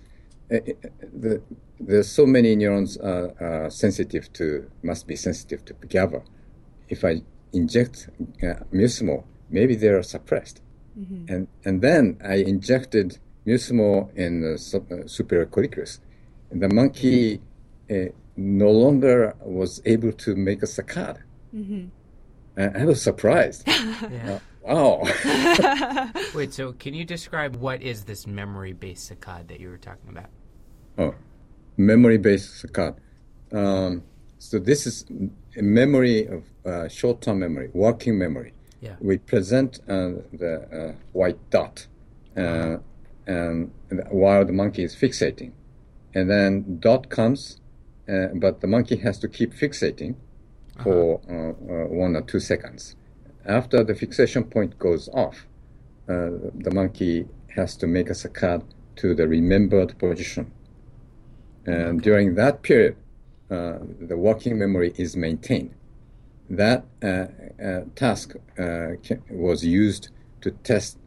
uh, 0.52 0.58
the, 1.22 1.42
there's 1.80 2.10
so 2.10 2.26
many 2.26 2.54
neurons 2.54 2.96
are, 2.98 3.70
sensitive 3.70 4.32
to, 4.34 4.70
must 4.82 5.06
be 5.06 5.16
sensitive 5.16 5.64
to 5.64 5.74
GABA. 5.88 6.22
If 6.88 7.04
I 7.04 7.22
inject 7.52 8.10
uh, 8.42 8.54
maybe 9.50 9.74
they 9.74 9.88
are 9.88 10.02
suppressed. 10.02 10.60
Mm-hmm. 10.98 11.32
And, 11.32 11.48
and 11.64 11.82
then 11.82 12.18
I 12.24 12.36
injected 12.36 13.18
muscimol 13.46 14.14
in 14.14 14.40
the 14.40 14.54
uh, 14.54 15.06
superior 15.06 15.46
colliculus. 15.46 15.98
And 16.50 16.62
the 16.62 16.68
monkey 16.68 17.40
uh, 17.90 17.94
no 18.36 18.70
longer 18.70 19.34
was 19.40 19.80
able 19.84 20.12
to 20.12 20.34
make 20.36 20.62
a 20.62 20.66
saccade. 20.66 21.18
Mm-hmm. 21.54 21.86
I 22.56 22.84
was 22.84 23.02
surprised. 23.02 23.68
uh, 23.68 24.38
wow. 24.62 25.02
Wait, 26.34 26.52
so 26.52 26.72
can 26.72 26.94
you 26.94 27.04
describe 27.04 27.56
what 27.56 27.82
is 27.82 28.04
this 28.04 28.26
memory-based 28.26 29.10
saccade 29.10 29.48
that 29.48 29.58
you 29.58 29.68
were 29.68 29.78
talking 29.78 30.08
about? 30.10 30.30
Oh, 30.96 31.14
memory-based 31.76 32.64
saccade. 32.64 32.96
Um, 33.52 34.04
so 34.38 34.60
this 34.60 34.86
is 34.86 35.04
a 35.56 35.62
memory 35.62 36.26
of 36.26 36.44
uh, 36.64 36.88
short-term 36.88 37.40
memory, 37.40 37.70
working 37.72 38.18
memory 38.18 38.52
yeah. 38.80 38.96
we 39.00 39.18
present 39.18 39.80
uh, 39.88 40.10
the 40.32 40.68
uh, 40.72 40.92
white 41.12 41.38
dot 41.50 41.86
uh, 42.36 42.76
and 43.26 43.70
while 44.10 44.44
the 44.44 44.52
monkey 44.52 44.82
is 44.82 44.94
fixating. 44.94 45.52
And 46.14 46.30
then 46.30 46.78
dot 46.78 47.08
comes, 47.08 47.60
uh, 48.08 48.28
but 48.34 48.60
the 48.60 48.66
monkey 48.66 48.96
has 48.96 49.18
to 49.20 49.28
keep 49.28 49.52
fixating 49.54 50.14
for 50.82 51.20
uh-huh. 51.28 51.86
one 51.88 52.16
or 52.16 52.22
two 52.22 52.40
seconds. 52.40 52.96
After 53.46 53.82
the 53.84 53.94
fixation 53.94 54.44
point 54.44 54.78
goes 54.78 55.08
off, 55.08 55.46
the 56.06 56.70
monkey 56.72 57.26
has 57.54 57.76
to 57.76 57.86
make 57.86 58.10
a 58.10 58.12
saccade 58.12 58.64
to 58.96 59.14
the 59.14 59.26
remembered 59.26 59.98
position. 59.98 60.52
And 61.66 61.96
okay. 61.96 62.04
during 62.04 62.34
that 62.34 62.62
period, 62.62 62.96
uh, 63.50 63.78
the 64.00 64.16
working 64.16 64.58
memory 64.58 64.92
is 64.96 65.16
maintained 65.16 65.74
that 66.50 66.84
uh, 67.02 67.06
uh, 67.62 67.80
task 67.94 68.34
uh, 68.58 68.88
was 69.30 69.64
used 69.64 70.08
to 70.40 70.50
test, 70.50 70.98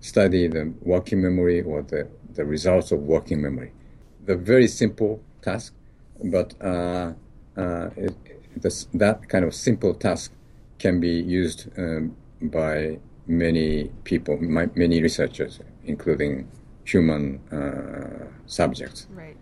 study 0.00 0.46
the 0.48 0.72
working 0.82 1.20
memory 1.20 1.60
or 1.62 1.82
the, 1.82 2.06
the 2.34 2.44
results 2.44 2.92
of 2.92 3.00
working 3.00 3.42
memory. 3.42 3.72
The 4.26 4.36
very 4.36 4.68
simple 4.68 5.22
task, 5.42 5.74
but 6.22 6.54
it, 7.96 8.14
this, 8.56 8.86
that 8.94 9.28
kind 9.28 9.44
of 9.44 9.54
simple 9.54 9.94
task 9.94 10.32
can 10.78 11.00
be 11.00 11.20
used 11.20 11.68
um, 11.78 12.16
by 12.40 12.98
many 13.26 13.90
people, 14.04 14.36
my, 14.40 14.68
many 14.74 15.02
researchers, 15.02 15.60
including 15.84 16.48
human 16.84 17.40
uh, 17.50 18.26
subjects. 18.46 19.06
Right. 19.10 19.36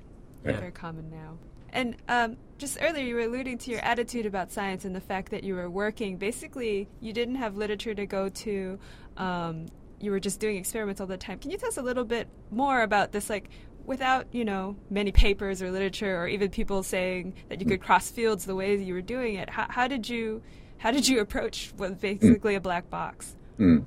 Yeah. 0.44 0.60
Very 0.60 0.72
common 0.72 1.10
now. 1.10 1.36
And 1.72 1.96
um, 2.08 2.36
just 2.58 2.78
earlier, 2.80 3.04
you 3.04 3.14
were 3.14 3.22
alluding 3.22 3.58
to 3.58 3.70
your 3.70 3.80
attitude 3.80 4.26
about 4.26 4.52
science 4.52 4.84
and 4.84 4.94
the 4.94 5.00
fact 5.00 5.30
that 5.30 5.42
you 5.42 5.54
were 5.54 5.70
working. 5.70 6.16
Basically, 6.16 6.88
you 7.00 7.12
didn't 7.12 7.36
have 7.36 7.56
literature 7.56 7.94
to 7.94 8.06
go 8.06 8.28
to. 8.28 8.78
Um, 9.16 9.66
you 10.00 10.10
were 10.10 10.20
just 10.20 10.40
doing 10.40 10.56
experiments 10.56 11.00
all 11.00 11.06
the 11.06 11.16
time. 11.16 11.38
Can 11.38 11.50
you 11.50 11.56
tell 11.56 11.68
us 11.68 11.76
a 11.76 11.82
little 11.82 12.04
bit 12.04 12.28
more 12.50 12.82
about 12.82 13.12
this? 13.12 13.30
Like, 13.30 13.48
without 13.84 14.26
you 14.32 14.44
know 14.44 14.76
many 14.90 15.12
papers 15.12 15.62
or 15.62 15.70
literature, 15.70 16.16
or 16.16 16.28
even 16.28 16.50
people 16.50 16.82
saying 16.82 17.34
that 17.48 17.60
you 17.60 17.66
could 17.66 17.80
cross 17.80 18.10
fields 18.10 18.44
the 18.44 18.54
way 18.54 18.76
that 18.76 18.84
you 18.84 18.94
were 18.94 19.02
doing 19.02 19.34
it. 19.36 19.50
How, 19.50 19.66
how 19.68 19.88
did 19.88 20.08
you 20.08 20.42
how 20.78 20.90
did 20.90 21.06
you 21.08 21.20
approach 21.20 21.72
what 21.76 22.00
basically 22.00 22.54
a 22.54 22.60
black 22.60 22.90
box? 22.90 23.36
Mm. 23.58 23.84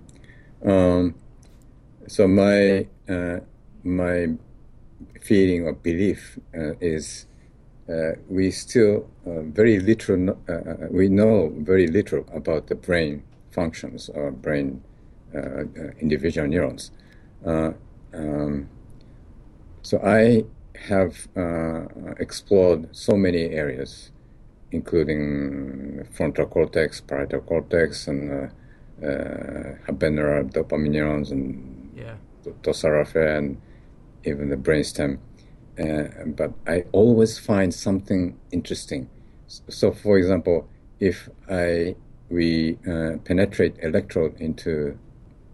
Um, 0.66 1.16
so 2.08 2.28
my 2.28 2.88
uh, 3.10 3.40
my 3.84 4.28
feeling 5.22 5.68
or 5.68 5.74
belief 5.74 6.40
uh, 6.54 6.74
is 6.80 7.26
uh, 7.90 8.14
we 8.30 8.50
still 8.52 9.08
uh, 9.26 9.42
very 9.42 9.80
little, 9.80 10.30
uh, 10.50 10.52
uh, 10.52 10.76
we 10.90 11.08
know 11.08 11.54
very 11.58 11.88
little 11.88 12.26
about 12.34 12.68
the 12.68 12.76
brain 12.76 13.24
functions 13.52 14.10
or 14.10 14.32
brain 14.32 14.82
uh, 15.36 15.40
uh, 15.40 15.64
individual 16.00 16.48
neurons. 16.48 16.92
Um, 17.46 18.70
so 19.82 20.00
I 20.04 20.46
have 20.88 21.28
explored 22.18 22.90
so 22.96 23.16
many 23.16 23.52
areas, 23.52 24.12
including 24.72 26.08
frontal 26.12 26.48
cortex, 26.48 27.02
parietal 27.02 27.42
cortex, 27.42 28.08
and 28.08 28.52
habenula 29.02 30.52
dopamine 30.52 30.92
neurons, 30.92 31.32
and 31.32 31.92
yeah. 31.96 32.16
dorsal 32.64 33.06
and 33.16 33.62
even 34.24 34.50
the 34.50 34.58
brainstem. 34.58 35.20
Uh, 35.80 36.26
but 36.26 36.54
I 36.68 36.86
always 36.92 37.38
find 37.38 37.74
something 37.74 38.38
interesting. 38.52 39.10
So, 39.48 39.92
for 39.92 40.18
example, 40.18 40.68
if 41.00 41.30
I 41.50 41.96
we 42.30 42.78
uh, 42.88 43.18
penetrate 43.24 43.76
electrode 43.84 44.40
into 44.42 44.98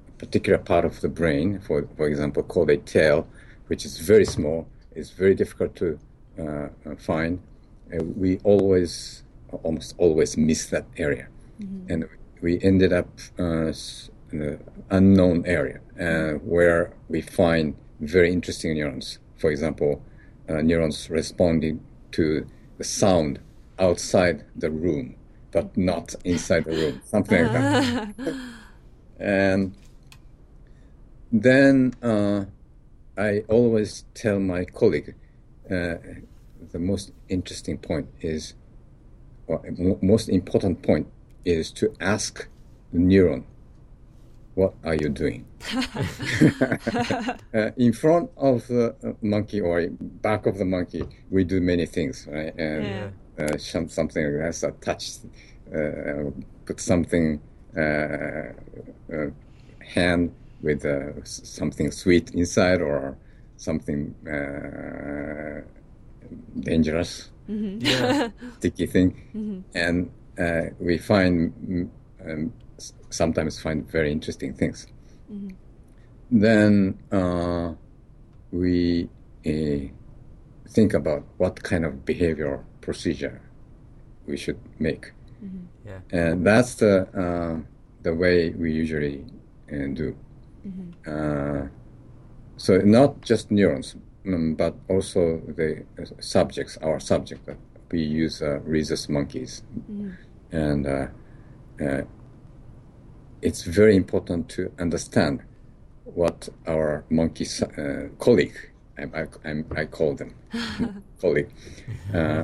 a 0.07 0.11
particular 0.19 0.57
part 0.57 0.85
of 0.85 1.01
the 1.01 1.09
brain, 1.09 1.59
for 1.59 1.87
for 1.97 2.07
example, 2.07 2.43
called 2.43 2.69
a 2.69 2.77
tail, 2.77 3.27
which 3.67 3.83
is 3.83 3.97
very 3.97 4.25
small, 4.25 4.67
it's 4.95 5.09
very 5.09 5.33
difficult 5.35 5.75
to 5.77 5.99
uh, 6.39 6.67
find. 6.97 7.39
Uh, 7.91 8.03
we 8.03 8.37
always, 8.43 9.23
almost 9.63 9.95
always, 9.97 10.37
miss 10.37 10.67
that 10.67 10.85
area, 10.97 11.27
mm-hmm. 11.59 11.91
and 11.91 12.09
we 12.41 12.61
ended 12.61 12.93
up 12.93 13.09
uh, 13.39 13.73
in 14.31 14.41
an 14.41 14.59
unknown 14.91 15.45
area 15.45 15.79
uh, 15.99 16.37
where 16.39 16.93
we 17.09 17.21
find 17.21 17.75
very 17.99 18.31
interesting 18.31 18.75
neurons 18.75 19.19
for 19.41 19.49
example, 19.51 20.01
uh, 20.51 20.61
neurons 20.61 21.09
responding 21.09 21.83
to 22.11 22.45
the 22.77 22.83
sound 22.83 23.39
outside 23.79 24.45
the 24.55 24.69
room, 24.69 25.15
but 25.51 25.75
not 25.77 26.13
inside 26.25 26.65
the 26.65 26.71
room, 26.71 27.01
something 27.05 27.43
like 27.43 27.51
that. 27.53 28.35
and 29.19 29.75
then 31.31 31.93
uh, 32.01 32.45
I 33.17 33.43
always 33.47 34.05
tell 34.13 34.39
my 34.39 34.65
colleague 34.65 35.15
uh, 35.69 35.95
the 36.71 36.79
most 36.79 37.11
interesting 37.29 37.77
point 37.77 38.07
is, 38.19 38.55
or 39.47 39.63
most 40.01 40.29
important 40.29 40.81
point 40.81 41.07
is 41.45 41.71
to 41.71 41.93
ask 41.99 42.47
the 42.91 42.99
neuron, 42.99 43.43
what 44.55 44.73
are 44.83 44.95
you 44.95 45.09
doing? 45.09 45.45
uh, 47.53 47.71
in 47.77 47.93
front 47.93 48.29
of 48.37 48.67
the 48.67 49.15
monkey 49.21 49.61
or 49.61 49.87
back 49.89 50.45
of 50.45 50.57
the 50.57 50.65
monkey, 50.65 51.03
we 51.29 51.43
do 51.43 51.61
many 51.61 51.85
things, 51.85 52.27
right? 52.29 52.53
And 52.57 52.85
yeah. 53.37 53.45
uh, 53.45 53.57
something 53.57 54.23
like 54.23 54.43
that, 54.43 54.55
so 54.55 54.71
touch, 54.81 55.11
uh, 55.73 56.31
put 56.65 56.79
something, 56.79 57.41
uh, 57.77 58.51
uh, 59.13 59.27
hand 59.79 60.33
with 60.61 60.85
uh, 60.85 61.23
something 61.23 61.89
sweet 61.91 62.31
inside 62.31 62.81
or 62.81 63.17
something 63.57 64.13
dangerous, 66.59 67.29
mm-hmm. 67.49 67.77
yeah. 67.79 68.27
sticky 68.57 68.85
thing, 68.85 69.11
mm-hmm. 69.33 69.59
and 69.73 70.11
we 70.79 70.97
find 70.97 71.89
um, 72.25 72.53
sometimes 73.11 73.59
find 73.59 73.89
very 73.89 74.11
interesting 74.11 74.53
things. 74.53 74.87
Mm-hmm. 75.31 75.49
Then 76.31 76.97
uh, 77.11 77.73
we 78.51 79.09
uh, 79.45 79.91
think 80.69 80.93
about 80.93 81.23
what 81.37 81.61
kind 81.61 81.85
of 81.85 82.05
behavior 82.05 82.63
procedure 82.79 83.41
we 84.25 84.37
should 84.37 84.59
make. 84.79 85.11
Mm-hmm. 85.43 85.87
Yeah. 85.87 85.99
And 86.11 86.45
that's 86.45 86.75
the, 86.75 87.07
uh, 87.17 87.59
the 88.01 88.13
way 88.13 88.49
we 88.51 88.71
usually 88.71 89.25
uh, 89.71 89.87
do. 89.93 90.15
Mm-hmm. 90.65 90.91
Uh, 91.05 91.67
so 92.57 92.77
not 92.77 93.21
just 93.21 93.51
neurons, 93.51 93.95
um, 94.25 94.55
but 94.55 94.75
also 94.87 95.41
the 95.47 95.83
subjects, 96.19 96.77
our 96.77 96.99
subject. 96.99 97.49
We 97.91 98.03
use 98.03 98.41
uh, 98.41 98.59
rhesus 98.63 99.09
monkeys. 99.09 99.63
Mm-hmm. 99.91 100.11
And 100.55 100.87
it's 103.41 103.63
very 103.63 103.95
important 103.95 104.49
to 104.49 104.71
understand 104.79 105.41
what 106.05 106.49
our 106.67 107.03
monkey 107.09 107.45
uh, 107.61 108.07
colleague, 108.19 108.55
I, 108.97 109.25
I, 109.45 109.63
I, 109.75 109.85
call 109.85 110.15
them 110.15 110.35
colleague, 111.21 111.49
uh, 112.13 112.43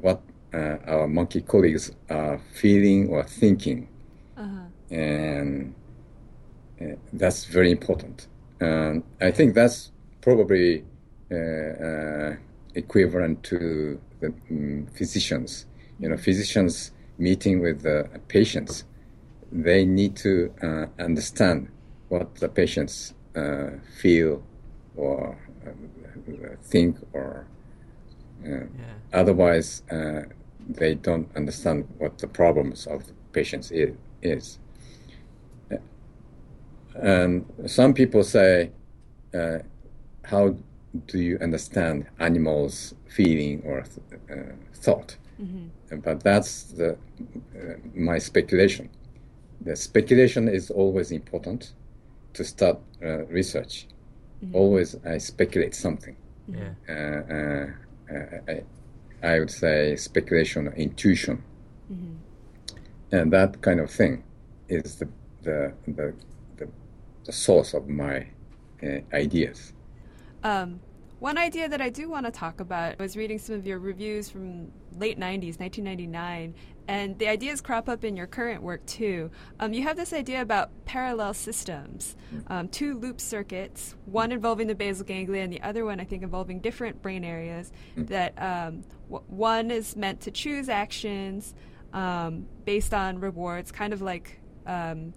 what 0.00 0.22
uh, 0.52 0.76
our 0.86 1.06
monkey 1.06 1.40
colleagues 1.40 1.92
are 2.10 2.40
feeling 2.54 3.08
or 3.08 3.24
thinking. 3.24 3.88
Uh-huh. 4.36 4.94
And 4.94 5.74
uh, 6.80 6.84
that's 7.12 7.44
very 7.44 7.70
important. 7.70 8.26
And 8.60 9.02
I 9.20 9.30
think 9.30 9.54
that's 9.54 9.92
probably 10.20 10.84
uh, 11.30 11.34
uh, 11.36 12.36
equivalent 12.74 13.42
to 13.44 14.00
the 14.20 14.34
um, 14.50 14.86
physicians. 14.94 15.66
You 15.98 16.08
know, 16.10 16.16
physicians 16.16 16.92
meeting 17.18 17.60
with 17.60 17.82
the 17.82 18.08
patients 18.28 18.84
they 19.52 19.84
need 19.84 20.16
to 20.16 20.52
uh, 20.62 20.86
understand 21.02 21.68
what 22.08 22.34
the 22.36 22.48
patients 22.48 23.14
uh, 23.34 23.70
feel 24.00 24.42
or 24.96 25.38
uh, 25.66 25.70
think 26.62 26.96
or 27.12 27.46
uh, 28.44 28.48
yeah. 28.48 28.66
otherwise 29.12 29.82
uh, 29.90 30.22
they 30.68 30.94
don't 30.94 31.28
understand 31.36 31.86
what 31.98 32.18
the 32.18 32.26
problems 32.26 32.86
of 32.86 33.06
the 33.06 33.12
patients 33.32 33.70
is, 33.70 33.94
is. 34.22 34.58
And 36.94 37.44
some 37.66 37.92
people 37.92 38.24
say, 38.24 38.70
uh, 39.34 39.58
how 40.24 40.56
do 41.06 41.18
you 41.18 41.38
understand 41.42 42.06
animals' 42.18 42.94
feeling 43.06 43.62
or 43.66 43.82
th- 43.82 44.46
thought? 44.72 45.16
Mm-hmm. 45.40 45.98
But 46.00 46.22
that's 46.22 46.62
the, 46.64 46.96
my 47.94 48.16
speculation 48.16 48.88
the 49.60 49.76
speculation 49.76 50.48
is 50.48 50.70
always 50.70 51.10
important 51.10 51.72
to 52.34 52.44
start 52.44 52.78
uh, 53.02 53.24
research. 53.26 53.86
Mm-hmm. 54.44 54.56
Always, 54.56 54.96
I 55.04 55.18
speculate 55.18 55.74
something. 55.74 56.16
Yeah. 56.48 56.70
Uh, 56.88 56.92
uh, 56.92 57.66
uh, 58.14 58.52
I, 59.22 59.26
I, 59.26 59.38
would 59.40 59.50
say 59.50 59.96
speculation, 59.96 60.68
intuition, 60.76 61.42
mm-hmm. 61.92 62.76
and 63.10 63.32
that 63.32 63.60
kind 63.62 63.80
of 63.80 63.90
thing 63.90 64.22
is 64.68 64.96
the 64.96 65.08
the 65.42 65.72
the, 65.88 66.14
the, 66.56 66.68
the 67.24 67.32
source 67.32 67.74
of 67.74 67.88
my 67.88 68.28
uh, 68.82 69.00
ideas. 69.12 69.72
Um, 70.44 70.78
one 71.18 71.38
idea 71.38 71.68
that 71.68 71.80
I 71.80 71.88
do 71.88 72.10
want 72.10 72.26
to 72.26 72.32
talk 72.32 72.60
about 72.60 72.98
was 72.98 73.16
reading 73.16 73.38
some 73.38 73.54
of 73.54 73.66
your 73.66 73.78
reviews 73.78 74.28
from 74.28 74.70
late 74.98 75.18
90s, 75.18 75.58
1999, 75.58 76.54
and 76.88 77.18
the 77.18 77.26
ideas 77.28 77.60
crop 77.60 77.88
up 77.88 78.04
in 78.04 78.16
your 78.16 78.26
current 78.26 78.62
work 78.62 78.84
too. 78.86 79.30
Um, 79.58 79.72
you 79.72 79.82
have 79.82 79.96
this 79.96 80.12
idea 80.12 80.42
about 80.42 80.70
parallel 80.84 81.32
systems, 81.34 82.16
um, 82.48 82.68
two 82.68 82.98
loop 82.98 83.20
circuits, 83.20 83.94
one 84.04 84.30
involving 84.30 84.66
the 84.66 84.74
basal 84.74 85.04
ganglia 85.04 85.42
and 85.42 85.52
the 85.52 85.62
other 85.62 85.84
one, 85.84 86.00
I 86.00 86.04
think, 86.04 86.22
involving 86.22 86.60
different 86.60 87.00
brain 87.02 87.24
areas. 87.24 87.72
That 87.96 88.34
um, 88.40 88.84
w- 89.10 89.24
one 89.28 89.70
is 89.70 89.96
meant 89.96 90.20
to 90.22 90.30
choose 90.30 90.68
actions 90.68 91.54
um, 91.92 92.46
based 92.64 92.92
on 92.92 93.20
rewards, 93.20 93.72
kind 93.72 93.92
of 93.92 94.02
like 94.02 94.38
um, 94.66 95.14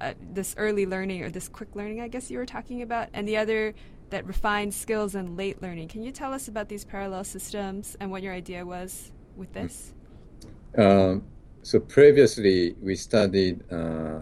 uh, 0.00 0.14
this 0.32 0.54
early 0.56 0.86
learning 0.86 1.22
or 1.24 1.30
this 1.30 1.48
quick 1.48 1.74
learning, 1.74 2.00
I 2.00 2.08
guess 2.08 2.30
you 2.30 2.38
were 2.38 2.46
talking 2.46 2.82
about, 2.82 3.08
and 3.12 3.26
the 3.26 3.36
other 3.36 3.74
that 4.10 4.26
refines 4.26 4.76
skills 4.76 5.14
in 5.14 5.36
late 5.36 5.60
learning. 5.62 5.88
Can 5.88 6.02
you 6.02 6.12
tell 6.12 6.32
us 6.32 6.48
about 6.48 6.68
these 6.68 6.84
parallel 6.84 7.24
systems 7.24 7.96
and 8.00 8.10
what 8.10 8.22
your 8.22 8.32
idea 8.32 8.64
was 8.64 9.12
with 9.36 9.52
this? 9.52 9.92
Um, 10.78 11.24
so 11.62 11.80
previously 11.80 12.76
we 12.80 12.94
studied 12.94 13.60
uh, 13.72 14.20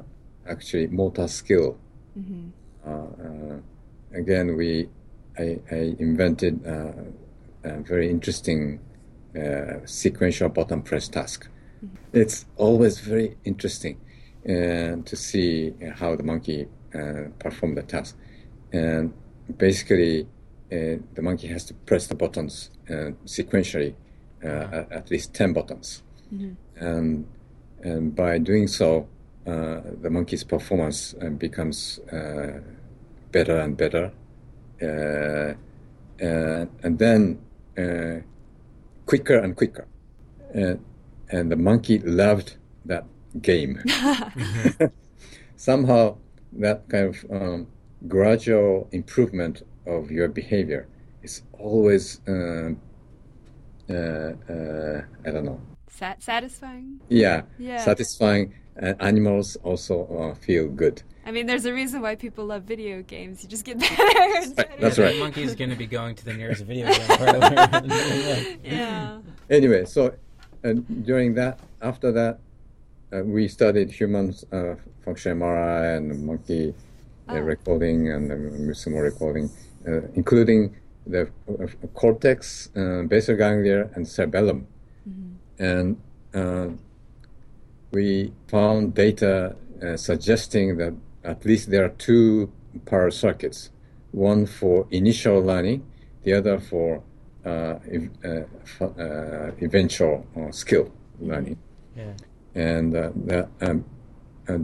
actually 0.49 0.87
motor 0.87 1.29
skill. 1.29 1.79
Mm-hmm. 2.19 2.49
Uh, 2.87 2.91
uh 2.91 3.61
again, 4.19 4.57
we 4.57 4.89
I, 5.39 5.59
I 5.71 5.97
invented 5.99 6.65
uh, 6.67 6.93
a 7.65 7.81
very 7.81 8.09
interesting 8.09 8.79
uh, 9.37 9.85
sequential 9.85 10.49
button 10.49 10.83
press 10.83 11.09
task. 11.09 11.49
Mm-hmm. 11.85 11.97
It's 12.13 12.47
always 12.57 13.01
very 13.01 13.37
interesting 13.45 14.01
to 14.47 15.17
see 15.17 15.73
how 15.97 16.15
the 16.15 16.23
monkey 16.23 16.69
perform 17.39 17.75
the 17.75 17.83
task, 17.83 18.15
and 18.73 19.13
basically 19.57 20.27
uh, 20.73 20.97
the 21.15 21.23
monkey 21.23 21.49
has 21.49 21.65
to 21.65 21.75
press 21.75 22.07
the 22.07 22.15
buttons 22.15 22.71
uh, 22.89 23.11
sequentially, 23.27 23.95
uh, 24.45 24.85
at 24.91 25.11
least 25.11 25.35
10 25.35 25.53
buttons. 25.53 26.03
Mm-hmm. 26.35 26.85
And, 26.85 27.27
and 27.83 28.15
by 28.15 28.39
doing 28.39 28.67
so, 28.67 29.09
uh, 29.47 29.81
the 30.01 30.11
monkey's 30.11 30.43
performance 30.43 31.15
uh, 31.21 31.29
becomes 31.29 31.99
uh, 32.11 32.61
better 33.31 33.59
and 33.59 33.77
better. 33.77 34.11
and 34.81 35.59
then 36.99 37.39
quicker 39.07 39.39
and 39.39 39.55
quicker. 39.55 39.87
and 40.53 41.53
the 41.53 41.57
monkey 41.57 41.99
loved 41.99 42.57
that 42.85 43.05
game. 43.43 43.83
Somehow, 45.57 46.17
that 46.53 46.89
kind 46.89 47.15
of 47.15 47.25
um, 47.31 47.67
gradual 48.09 48.89
improvement 48.93 49.63
of 49.87 50.11
your 50.11 50.29
behavior 50.29 50.87
is 51.23 51.43
always, 51.59 52.21
uh, 52.29 52.71
uh, 53.91 53.93
uh, 53.95 55.03
I 55.27 55.31
don't 55.31 55.45
know. 55.45 55.61
Sat- 55.89 56.23
satisfying? 56.23 57.01
Yeah, 57.09 57.43
yeah. 57.59 57.79
satisfying. 57.79 58.55
And 58.77 59.01
animals 59.01 59.57
also 59.63 60.07
uh, 60.07 60.35
feel 60.35 60.69
good. 60.69 61.03
I 61.25 61.31
mean, 61.31 61.47
there's 61.47 61.65
a 61.65 61.73
reason 61.73 62.03
why 62.03 62.17
people 62.17 62.45
love 62.47 62.65
video 62.65 63.03
games. 63.03 63.43
You 63.43 63.49
just 63.49 63.65
get 63.65 63.79
better. 63.79 64.51
better. 64.55 64.75
That's 64.81 64.99
right. 64.99 65.17
Monkey's 65.19 65.55
going 65.55 65.71
to 65.71 65.77
be 65.77 65.87
going 65.87 66.17
to 66.17 66.25
the 66.25 66.35
nearest 66.35 66.65
video 66.65 66.87
game 66.93 68.59
yeah. 68.65 69.21
Anyway, 69.49 69.85
so 69.85 70.15
during 71.03 71.35
that, 71.35 71.61
after 71.81 72.11
that, 72.13 72.41
uh, 73.13 73.23
we 73.23 73.47
studied 73.47 73.91
human 73.91 74.35
uh, 74.51 74.75
function 75.05 75.39
MRI 75.39 75.97
and 75.97 76.27
monkey 76.27 76.75
oh. 77.29 77.39
recording 77.39 78.11
and 78.11 78.71
uh, 78.71 78.75
some 78.75 78.95
recording, 78.95 79.51
uh, 79.87 80.01
including 80.15 80.75
the 81.07 81.29
uh, 81.49 81.67
cortex, 81.95 82.69
basal 83.09 83.37
ganglia, 83.37 83.91
and 83.95 84.07
cerebellum. 84.07 84.67
Mm-hmm. 85.09 85.97
And 86.39 86.79
we 87.93 88.33
found 88.49 88.95
data 88.95 89.57
suggesting 89.97 90.77
that 90.79 90.95
at 91.23 91.45
least 91.45 91.71
there 91.71 91.85
are 91.85 91.91
two 91.91 92.51
parallel 92.87 93.13
circuits 93.13 93.71
one 94.15 94.47
for 94.47 94.87
initial 94.91 95.41
learning, 95.41 95.85
the 96.23 96.33
other 96.33 96.61
for 96.61 97.03
uh, 97.45 97.79
uh, 98.81 99.51
eventual 99.61 100.27
skill 100.51 100.91
learning. 101.21 101.59
Yeah. 101.97 102.13
And 102.55 102.93
the 102.93 103.49
um, 103.61 103.85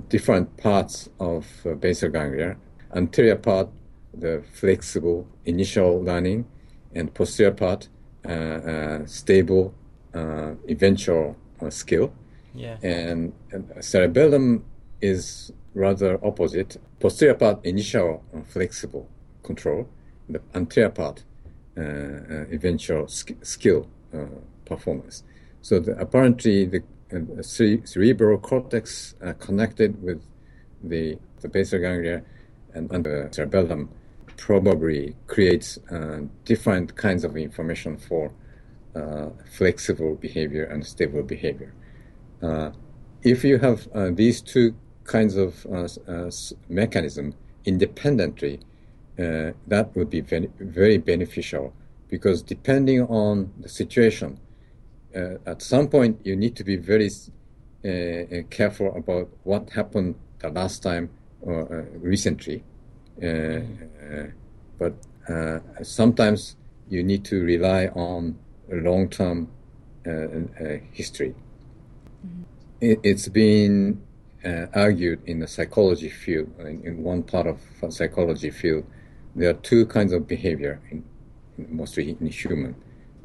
different 0.09 0.57
parts 0.57 1.09
of 1.19 1.47
basal 1.81 2.11
ganglia, 2.11 2.57
anterior 2.95 3.37
part, 3.37 3.69
the 4.13 4.43
flexible 4.53 5.27
initial 5.45 6.03
learning, 6.03 6.45
and 6.95 7.15
posterior 7.15 7.53
part, 7.53 7.89
stable 9.07 9.75
eventual 10.69 11.37
skill. 11.69 12.13
Yeah. 12.55 12.77
And, 12.83 13.33
and 13.53 13.73
cerebellum 13.81 14.65
is 15.01 15.53
rather 15.75 16.19
opposite. 16.25 16.77
Posterior 16.99 17.35
part, 17.35 17.65
initial 17.65 18.25
uh, 18.35 18.41
flexible 18.43 19.09
control. 19.43 19.89
The 20.29 20.41
anterior 20.55 20.91
part, 20.91 21.25
uh, 21.77 21.81
uh, 21.81 21.85
eventual 22.51 23.09
sk- 23.09 23.45
skill 23.45 23.89
uh, 24.13 24.27
performance. 24.65 25.23
So 25.63 25.79
the, 25.81 25.99
apparently 25.99 26.67
the 26.67 26.79
uh, 26.79 26.83
cere- 27.43 27.87
cerebral 27.87 28.39
cortex 28.39 29.15
uh, 29.23 29.33
connected 29.35 30.03
with 30.03 30.23
the, 30.83 31.19
the 31.41 31.49
basal 31.49 31.81
ganglia 31.81 32.23
and, 32.75 32.91
and 32.93 33.05
the 33.05 33.29
cerebellum 33.31 33.91
probably 34.37 35.15
creates 35.27 35.79
different 36.47 36.97
kinds 36.97 37.25
of 37.25 37.37
information 37.37 37.99
for 37.99 38.33
flexible 39.53 40.15
behavior 40.15 40.65
and 40.65 40.87
stable 40.87 41.23
behavior. 41.23 41.75
if 43.23 43.45
you 43.45 43.59
have 43.59 43.87
these 44.17 44.41
two 44.41 44.75
kinds 45.11 45.37
of 45.37 45.67
uh, 45.67 45.89
uh, 46.11 46.31
mechanism 46.69 47.35
independently, 47.65 48.61
uh, 49.19 49.51
that 49.67 49.91
would 49.97 50.09
be 50.09 50.21
very, 50.21 50.49
very 50.61 50.99
beneficial 50.99 51.75
because 52.09 52.43
depending 52.43 53.03
on 53.03 53.53
the 53.61 53.69
situation, 53.69 54.39
at 55.15 55.63
some 55.63 55.89
point 55.89 56.21
you 56.25 56.37
need 56.37 56.57
to 56.57 56.65
be 56.65 56.77
very 56.77 57.11
careful 58.51 58.97
about 58.97 59.29
what 59.45 59.71
happened 59.71 60.15
the 60.39 60.51
last 60.51 60.83
time 60.83 61.11
or 61.43 61.89
recently. 62.01 62.63
but 64.79 64.95
sometimes 65.83 66.57
you 66.89 67.03
need 67.03 67.25
to 67.25 67.43
rely 67.43 67.87
on 67.89 68.39
long-term 68.69 69.49
uh, 70.07 70.11
uh, 70.11 70.79
history. 70.93 71.35
Mm-hmm. 72.27 72.43
It, 72.81 73.05
has 73.05 73.29
been 73.29 74.03
uh, 74.45 74.67
argued 74.75 75.21
in 75.27 75.41
the 75.41 75.47
psychology 75.47 76.09
field, 76.09 76.49
in, 76.61 76.83
in, 76.85 77.03
one 77.03 77.23
part 77.23 77.47
of 77.47 77.61
psychology 77.91 78.51
field, 78.51 78.85
there 79.35 79.51
are 79.51 79.61
two 79.61 79.87
kinds 79.87 80.13
of 80.13 80.27
behavior, 80.27 80.81
in, 80.91 81.05
mostly 81.69 82.17
in 82.19 82.27
human. 82.29 82.75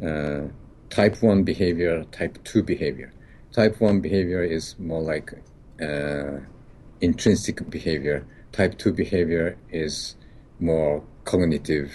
Uh, 0.03 0.49
type 0.89 1.21
1 1.21 1.43
behavior, 1.43 2.03
type 2.11 2.43
2 2.43 2.63
behavior. 2.63 3.11
Type 3.51 3.79
1 3.79 4.01
behavior 4.01 4.43
is 4.43 4.75
more 4.79 5.01
like 5.01 5.33
uh, 5.81 6.39
intrinsic 7.01 7.69
behavior. 7.69 8.25
Type 8.51 8.77
2 8.77 8.93
behavior 8.93 9.57
is 9.71 10.15
more 10.59 11.03
cognitive, 11.23 11.91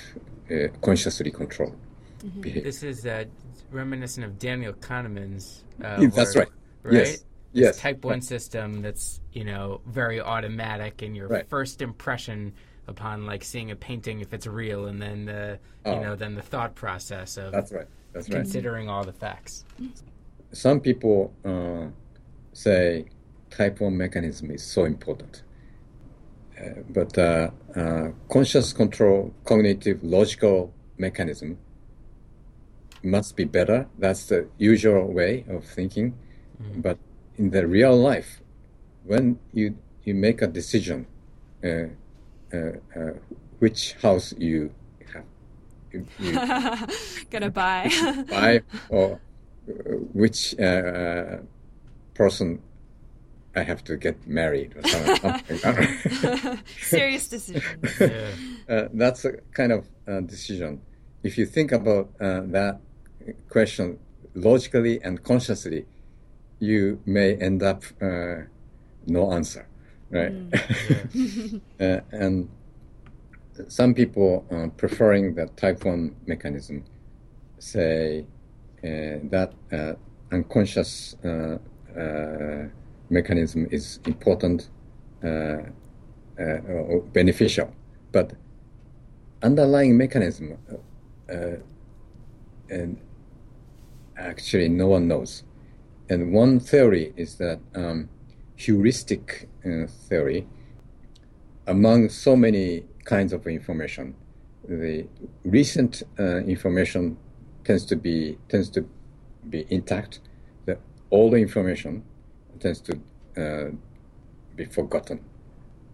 uh, 0.51 0.69
consciously 0.83 1.31
controlled 1.31 1.77
mm-hmm. 2.25 2.41
behavior. 2.41 2.65
This 2.65 2.83
is 2.83 3.07
uh, 3.07 3.25
reminiscent 3.71 4.27
of 4.27 4.39
Daniel 4.39 4.73
Kahneman's 4.73 5.65
uh, 5.83 6.07
That's 6.09 6.35
work, 6.35 6.53
right. 6.83 6.93
right? 6.93 7.07
Yes 7.09 7.25
yes. 7.53 7.79
type 7.79 8.05
one 8.05 8.15
right. 8.15 8.25
system 8.25 8.83
that's 8.83 9.21
you 9.33 9.45
know 9.45 9.81
very 9.87 10.21
automatic 10.21 11.03
and 11.03 11.17
your 11.17 11.29
right. 11.29 11.49
first 11.49 11.83
impression 11.83 12.53
upon 12.87 13.27
like 13.27 13.45
seeing 13.45 13.71
a 13.71 13.77
painting 13.77 14.21
if 14.21 14.33
it's 14.33 14.47
real 14.47 14.87
and 14.87 15.01
then 15.01 15.25
the 15.25 15.59
oh. 15.85 15.95
you 15.95 16.01
know 16.01 16.17
then 16.17 16.35
the 16.35 16.43
thought 16.43 16.75
process 16.75 17.37
of 17.37 17.53
that's 17.53 17.73
right 17.73 17.87
that's 18.13 18.29
right. 18.29 18.39
considering 18.39 18.89
all 18.89 19.05
the 19.05 19.13
facts. 19.13 19.65
Some 20.53 20.81
people 20.81 21.33
uh, 21.45 21.87
say 22.53 23.07
type 23.51 23.81
1 23.81 23.97
mechanism 23.97 24.51
is 24.51 24.63
so 24.63 24.85
important. 24.85 25.43
Uh, 26.59 26.83
but 26.91 27.17
uh, 27.17 27.51
uh 27.75 28.09
conscious 28.29 28.75
control 28.75 29.33
cognitive 29.45 30.03
logical 30.03 30.75
mechanism 30.99 31.57
must 33.03 33.35
be 33.35 33.45
better. 33.45 33.87
That's 33.99 34.27
the 34.27 34.47
usual 34.59 35.11
way 35.13 35.45
of 35.49 35.65
thinking. 35.65 36.15
Mm. 36.63 36.83
but 36.83 36.99
in 37.39 37.51
the 37.51 37.67
real 37.67 37.97
life, 37.97 38.43
when 39.05 39.39
you 39.53 39.77
you 40.05 40.15
make 40.15 40.43
a 40.43 40.47
decision, 40.47 41.07
uh, 41.65 41.85
uh, 42.53 42.57
uh, 42.97 43.13
which 43.59 43.95
house 44.03 44.35
you 44.39 44.73
you, 45.93 46.07
you 46.19 46.33
gonna 47.31 47.51
buy, 47.51 47.91
buy 48.31 48.63
or 48.89 49.21
uh, 49.69 49.73
which 50.13 50.55
uh, 50.59 50.63
uh, 50.63 51.39
person 52.15 52.61
I 53.55 53.63
have 53.63 53.83
to 53.85 53.97
get 53.97 54.27
married 54.27 54.75
or 54.77 54.89
something. 54.89 56.59
Serious 56.81 57.29
decision. 57.29 57.63
Yeah. 58.01 58.89
that's 58.95 59.25
a 59.25 59.33
kind 59.53 59.73
of 59.73 59.89
decision. 60.27 60.81
If 61.23 61.37
you 61.37 61.47
think 61.47 61.73
about 61.73 62.17
that 62.19 62.81
question 63.49 63.99
logically 64.35 65.03
and 65.03 65.23
consciously, 65.23 65.87
you 66.61 67.01
may 67.07 67.35
end 67.37 67.63
up 67.63 67.83
uh, 68.01 68.43
no 69.07 69.33
answer, 69.33 69.67
right? 70.11 70.33
Mm. 70.33 71.61
uh, 71.81 72.01
and 72.13 72.49
some 73.69 73.95
people 73.95 74.45
uh, 74.51 74.69
preferring 74.77 75.35
the 75.35 75.47
type 75.57 75.85
1 75.85 76.17
mechanism 76.27 76.85
say 77.59 78.25
uh, 78.83 79.21
that 79.31 79.53
uh, 79.73 79.93
unconscious 80.33 81.17
uh, 81.25 81.59
mechanism 83.11 83.67
is 83.71 84.01
important 84.07 84.71
or 85.23 87.03
beneficial, 87.13 87.75
but 88.13 88.33
underlying 89.43 89.97
mechanism 89.97 90.57
and 92.71 92.99
actually 94.17 94.69
no 94.69 94.87
one 94.87 95.09
knows. 95.09 95.43
And 96.09 96.33
one 96.33 96.61
theory 96.61 97.13
is 97.17 97.37
that 97.37 97.61
um, 97.75 98.09
heuristic 98.57 99.49
uh, 99.65 99.87
theory, 99.87 100.47
among 101.67 102.09
so 102.09 102.37
many 102.37 102.85
kinds 103.15 103.33
of 103.33 103.47
information, 103.47 104.15
the 104.69 105.07
recent 105.45 106.03
uh, 106.19 106.39
information 106.57 107.17
tends 107.65 107.85
to 107.87 107.97
be 107.97 108.39
tends 108.49 108.69
to 108.71 108.81
be 109.49 109.61
intact. 109.69 110.21
The 110.67 110.77
older 111.11 111.39
information 111.39 112.05
tends 112.63 112.81
to 112.89 112.93
uh, 113.37 113.71
be 114.57 114.65
forgotten. 114.67 115.19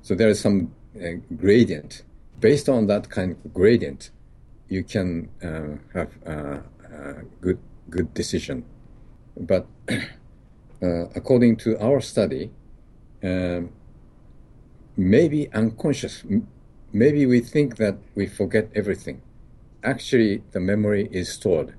So 0.03 0.15
there 0.15 0.29
is 0.29 0.41
some 0.41 0.59
uh, 0.97 1.21
gradient. 1.37 2.03
Based 2.41 2.69
on 2.69 2.87
that 2.89 3.09
kind 3.09 3.31
of 3.33 3.55
gradient, 3.55 4.11
you 4.69 4.85
can 4.85 5.29
have 5.95 6.11
a 6.27 6.63
good 7.41 7.59
good 7.89 8.13
decision 8.15 8.65
but 9.39 9.67
uh, 10.83 11.07
according 11.15 11.57
to 11.57 11.79
our 11.79 12.01
study, 12.01 12.51
maybe 14.97 15.53
unconscious, 15.53 16.25
maybe 16.99 17.27
we 17.27 17.41
think 17.41 17.77
that 17.77 17.97
we 18.15 18.27
forget 18.27 18.69
everything. 18.75 19.21
Actually, 19.83 20.43
the 20.53 20.61
memory 20.61 21.09
is 21.13 21.29
stored, 21.29 21.75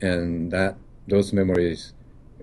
and 0.00 0.50
that 0.52 0.76
those 1.06 1.32
memories 1.32 1.92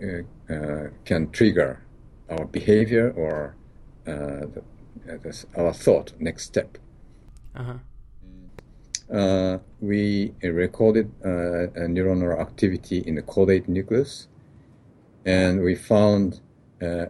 uh, 0.01 0.53
uh, 0.53 0.88
can 1.05 1.29
trigger 1.31 1.81
our 2.29 2.45
behavior 2.45 3.11
or 3.15 3.55
uh, 4.07 4.45
the, 4.53 4.63
uh, 5.09 5.61
our 5.61 5.73
thought, 5.73 6.13
next 6.19 6.45
step. 6.45 6.77
Uh-huh. 7.55 7.77
Uh, 9.11 9.59
we 9.79 10.33
recorded 10.41 11.11
neuronal 11.21 12.39
activity 12.41 12.99
in 13.05 13.13
the 13.15 13.21
caudate 13.21 13.67
nucleus 13.67 14.27
and 15.25 15.61
we 15.61 15.75
found 15.75 16.39
uh, 16.81 17.05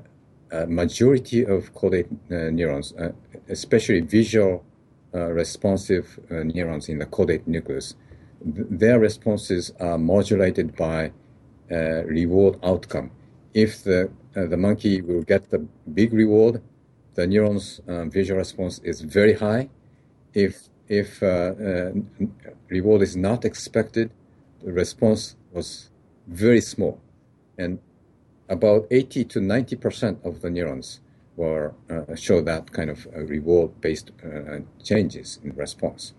a 0.52 0.66
majority 0.68 1.46
of 1.46 1.74
caudate 1.74 2.08
uh, 2.32 2.50
neurons, 2.52 2.94
uh, 2.94 3.12
especially 3.50 4.00
visual 4.00 4.64
uh, 4.64 4.75
Uh, 5.16 5.32
responsive 5.32 6.20
uh, 6.30 6.44
neurons 6.44 6.90
in 6.90 7.00
the 7.00 7.06
caudate 7.06 7.48
nucleus, 7.48 7.96
th- 8.44 8.68
their 8.70 9.00
responses 9.00 9.72
are 9.80 9.98
modulated 9.98 10.76
by 10.76 11.10
uh, 11.72 12.04
reward 12.04 12.60
outcome. 12.62 13.12
If 13.54 13.82
the 13.86 14.12
uh, 14.36 14.48
the 14.48 14.58
monkey 14.58 15.02
will 15.02 15.24
get 15.24 15.52
the 15.52 15.60
big 15.94 16.12
reward, 16.12 16.62
the 17.14 17.26
neurons' 17.28 17.80
uh, 17.88 18.04
visual 18.06 18.38
response 18.40 18.80
is 18.84 19.00
very 19.00 19.36
high. 19.36 19.70
If 20.34 20.68
if 20.90 21.22
reward 22.68 23.02
is 23.02 23.16
not 23.16 23.46
expected, 23.46 24.12
the 24.66 24.74
response 24.74 25.38
was 25.54 25.92
very 26.28 26.60
small, 26.60 27.00
and 27.58 27.80
about 28.50 28.86
80 28.92 29.24
to 29.24 29.40
90 29.40 29.76
percent 29.78 30.20
of 30.26 30.42
the 30.42 30.50
neurons 30.50 31.00
were 31.36 31.74
uh, 31.90 32.16
show 32.16 32.42
that 32.42 32.72
kind 32.72 32.90
of 32.90 33.08
uh, 33.16 33.22
reward-based 33.22 34.12
uh, 34.24 34.60
changes 34.84 35.40
in 35.44 35.56
response. 35.56 36.14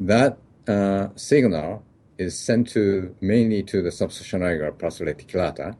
That 0.00 0.38
uh, 0.66 1.08
signal 1.16 1.84
is 2.18 2.38
sent 2.38 2.68
to 2.70 3.14
mainly 3.20 3.62
to 3.64 3.82
the 3.82 3.90
pars 3.90 5.00
reticulata, 5.00 5.76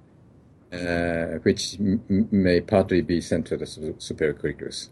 uh, 0.73 1.39
which 1.43 1.79
m- 1.81 2.29
may 2.31 2.61
partly 2.61 3.01
be 3.01 3.21
sent 3.21 3.47
to 3.47 3.57
the 3.57 3.67
superior 3.99 4.35
colliculus. 4.35 4.91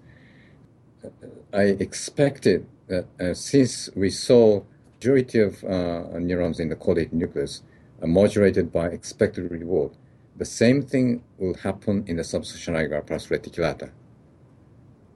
I 1.52 1.76
expected 1.78 2.66
that 2.88 3.06
uh, 3.20 3.34
since 3.34 3.90
we 3.94 4.10
saw 4.10 4.62
majority 4.96 5.40
of 5.40 5.62
uh, 5.64 6.18
neurons 6.18 6.58
in 6.58 6.68
the 6.68 6.76
caudate 6.76 7.12
nucleus 7.12 7.62
modulated 8.02 8.72
by 8.72 8.86
expected 8.88 9.50
reward, 9.50 9.92
the 10.36 10.44
same 10.44 10.82
thing 10.82 11.22
will 11.38 11.54
happen 11.54 12.04
in 12.06 12.16
the 12.16 12.22
nigra 12.22 13.06
pars 13.06 13.28
reticulata. 13.28 13.90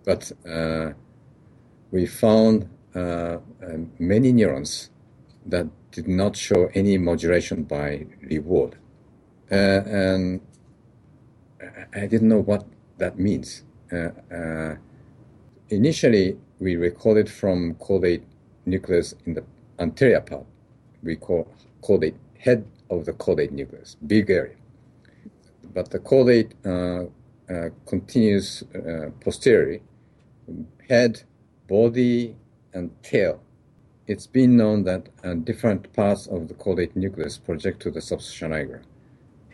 But 0.04 0.32
uh, 0.48 0.92
we 1.90 2.06
found 2.06 2.68
uh, 2.94 3.38
many 3.98 4.32
neurons 4.32 4.90
that 5.46 5.66
did 5.92 6.08
not 6.08 6.36
show 6.36 6.70
any 6.74 6.96
modulation 6.98 7.64
by 7.64 8.06
reward. 8.22 8.76
Uh, 9.50 9.54
and 9.54 10.40
I 11.94 12.06
didn't 12.06 12.28
know 12.28 12.40
what 12.40 12.64
that 12.98 13.18
means. 13.18 13.64
Uh, 13.92 14.10
uh, 14.32 14.76
initially, 15.68 16.36
we 16.60 16.76
recorded 16.76 17.28
from 17.28 17.74
caudate 17.74 18.22
nucleus 18.66 19.14
in 19.26 19.34
the 19.34 19.44
anterior 19.78 20.20
part. 20.20 20.46
We 21.02 21.16
call 21.16 21.48
caudate 21.82 22.14
head 22.38 22.64
of 22.88 23.04
the 23.04 23.12
caudate 23.12 23.50
nucleus, 23.50 23.96
big 24.06 24.30
area. 24.30 24.54
But 25.72 25.90
the 25.90 25.98
caudate 26.00 26.52
uh, 26.64 27.06
uh, 27.52 27.70
continues 27.86 28.62
uh, 28.74 29.10
posteriorly, 29.20 29.82
head, 30.88 31.22
body, 31.68 32.36
and 32.72 32.90
tail 33.02 33.40
it's 34.10 34.26
been 34.26 34.56
known 34.56 34.82
that 34.82 35.08
different 35.44 35.92
parts 35.92 36.26
of 36.26 36.48
the 36.48 36.54
caudate 36.54 36.96
nucleus 36.96 37.38
project 37.38 37.80
to 37.80 37.92
the 37.92 38.00
substantia 38.00 38.48
nigra 38.56 38.82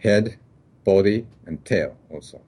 head, 0.02 0.38
body, 0.82 1.26
and 1.44 1.62
tail 1.64 1.94
also. 2.10 2.40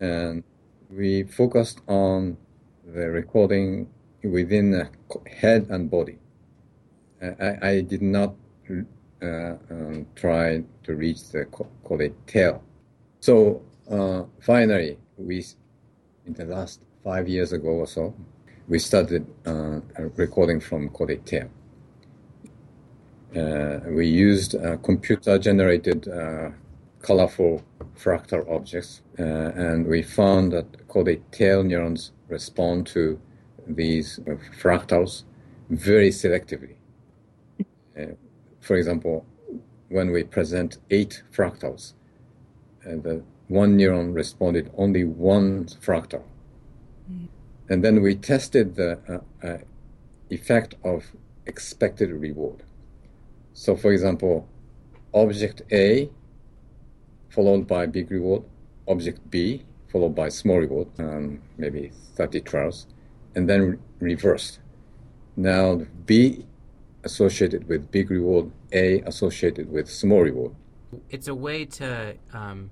And 0.00 0.42
we 0.90 1.24
focused 1.24 1.82
on 1.86 2.38
the 2.86 3.10
recording 3.10 3.90
within 4.22 4.70
the 4.70 4.88
head 5.30 5.66
and 5.68 5.90
body. 5.90 6.18
I, 7.20 7.56
I, 7.60 7.80
did 7.82 8.00
not 8.00 8.34
uh, 8.70 9.26
um, 9.26 10.06
try 10.14 10.64
to 10.84 10.94
reach 10.94 11.28
the 11.32 11.44
caudate 11.84 12.14
tail. 12.26 12.62
So 13.20 13.62
uh, 13.90 14.24
finally, 14.40 14.98
we, 15.18 15.44
in 16.24 16.32
the 16.32 16.46
last 16.46 16.80
five 17.04 17.28
years 17.28 17.52
ago 17.52 17.68
or 17.68 17.86
so, 17.86 18.14
we 18.66 18.78
started 18.78 19.26
uh, 19.44 19.80
recording 20.16 20.58
from 20.58 20.88
caudate 20.88 21.24
tail. 21.26 21.50
Uh, 23.36 23.80
we 23.90 24.06
used 24.06 24.54
uh, 24.56 24.76
computer-generated 24.78 26.08
uh, 26.08 26.50
colorful 27.02 27.62
fractal 27.94 28.50
objects, 28.50 29.02
uh, 29.18 29.22
and 29.22 29.86
we 29.86 30.02
found 30.02 30.52
that 30.52 30.88
caudate 30.88 31.22
tail 31.30 31.62
neurons 31.62 32.12
respond 32.28 32.86
to 32.86 33.20
these 33.66 34.18
fractals 34.60 35.24
very 35.68 36.10
selectively. 36.10 36.74
for 38.60 38.76
example, 38.76 39.26
when 39.90 40.10
we 40.10 40.24
present 40.24 40.78
eight 40.90 41.22
fractals, 41.32 41.94
the 43.02 43.22
one 43.48 43.76
neuron 43.78 44.14
responded 44.14 44.70
only 44.76 45.04
one 45.04 45.64
fractal 45.64 46.22
and 47.70 47.84
then 47.84 48.02
we 48.02 48.16
tested 48.16 48.74
the 48.74 48.98
uh, 49.08 49.46
uh, 49.46 49.58
effect 50.28 50.74
of 50.84 51.12
expected 51.46 52.10
reward. 52.10 52.64
So, 53.54 53.76
for 53.76 53.92
example, 53.92 54.48
object 55.14 55.62
A 55.72 56.10
followed 57.28 57.68
by 57.68 57.86
big 57.86 58.10
reward, 58.10 58.42
object 58.88 59.30
B 59.30 59.62
followed 59.88 60.14
by 60.16 60.28
small 60.28 60.58
reward, 60.58 60.88
um, 60.98 61.40
maybe 61.56 61.92
30 62.16 62.40
trials, 62.40 62.86
and 63.36 63.48
then 63.48 63.62
re- 63.62 63.78
reversed. 64.00 64.58
Now, 65.36 65.82
B 66.06 66.44
associated 67.04 67.68
with 67.68 67.90
big 67.92 68.10
reward, 68.10 68.50
A 68.72 69.00
associated 69.02 69.70
with 69.70 69.88
small 69.88 70.22
reward. 70.22 70.54
It's 71.08 71.28
a 71.28 71.34
way 71.34 71.64
to 71.66 72.16
um, 72.32 72.70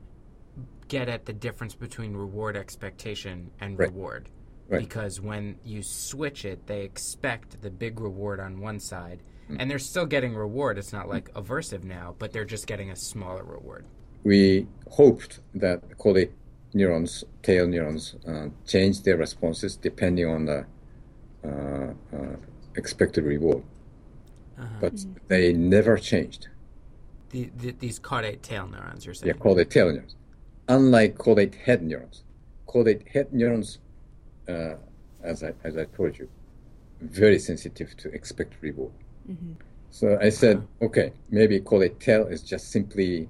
get 0.89 1.09
at 1.09 1.27
the 1.27 1.33
difference 1.33 1.75
between 1.75 2.17
reward 2.17 2.57
expectation 2.57 3.51
and 3.61 3.79
right. 3.79 3.89
reward. 3.89 4.29
Right. 4.69 4.81
Because 4.81 5.21
when 5.21 5.57
you 5.65 5.83
switch 5.83 6.45
it, 6.45 6.67
they 6.67 6.83
expect 6.83 7.63
the 7.63 7.71
big 7.71 8.01
reward 8.01 8.39
on 8.39 8.61
one 8.61 8.81
side, 8.81 9.21
mm. 9.51 9.57
and 9.59 9.71
they're 9.71 9.79
still 9.79 10.05
getting 10.05 10.35
reward. 10.35 10.77
It's 10.77 10.93
not 10.93 11.09
like 11.09 11.33
aversive 11.33 11.85
now, 11.85 12.15
but 12.19 12.33
they're 12.33 12.45
just 12.45 12.67
getting 12.67 12.91
a 12.91 12.97
smaller 12.97 13.45
reward. 13.45 13.87
We 14.25 14.67
hoped 14.91 15.41
that 15.55 15.97
caudate 15.97 16.33
neurons, 16.75 17.25
tail 17.43 17.67
neurons, 17.67 18.17
uh, 18.27 18.49
change 18.67 19.03
their 19.03 19.17
responses 19.17 19.77
depending 19.77 20.27
on 20.27 20.45
the 20.45 20.67
uh, 21.45 21.93
uh, 22.15 22.37
expected 22.75 23.25
reward. 23.25 23.63
Uh-huh. 24.59 24.67
But 24.81 24.95
mm-hmm. 24.95 25.13
they 25.29 25.53
never 25.55 25.97
changed. 25.97 26.49
The, 27.31 27.51
the, 27.57 27.71
these 27.73 27.99
caudate 28.01 28.43
tail 28.43 28.67
neurons, 28.67 29.07
you're 29.07 29.15
saying? 29.15 29.35
Yeah, 29.35 29.43
caudate 29.43 29.71
tail 29.71 29.93
neurons. 29.93 30.17
Unlike 30.69 31.17
caudate 31.17 31.55
head 31.55 31.83
neurons. 31.83 32.25
Caudate 32.67 33.09
head 33.09 33.33
neurons 33.33 33.79
uh, 34.49 34.75
as 35.23 35.43
I 35.43 35.53
as 35.65 35.77
I 35.77 35.85
told 35.85 36.19
you, 36.19 36.29
very 37.01 37.39
sensitive 37.39 37.97
to 37.99 38.09
expect 38.11 38.55
reward. 38.61 38.93
Mm-hmm. 39.31 39.53
So 39.91 40.19
I 40.21 40.29
said, 40.29 40.57
uh-huh. 40.59 40.87
okay, 40.87 41.13
maybe 41.31 41.61
caudate 41.61 41.99
tail 41.99 42.27
is 42.27 42.43
just 42.43 42.71
simply 42.71 43.29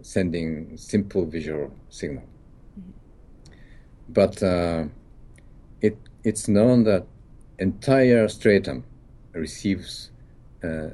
sending 0.00 0.76
simple 0.76 1.26
visual 1.26 1.74
signal. 1.90 2.24
Mm-hmm. 2.78 2.90
But 4.08 4.42
uh, 4.42 4.84
it 5.80 5.96
it's 6.24 6.48
known 6.48 6.84
that 6.84 7.06
entire 7.58 8.28
striatum 8.28 8.82
receives 9.32 10.10
uh, 10.64 10.66
uh, 10.66 10.90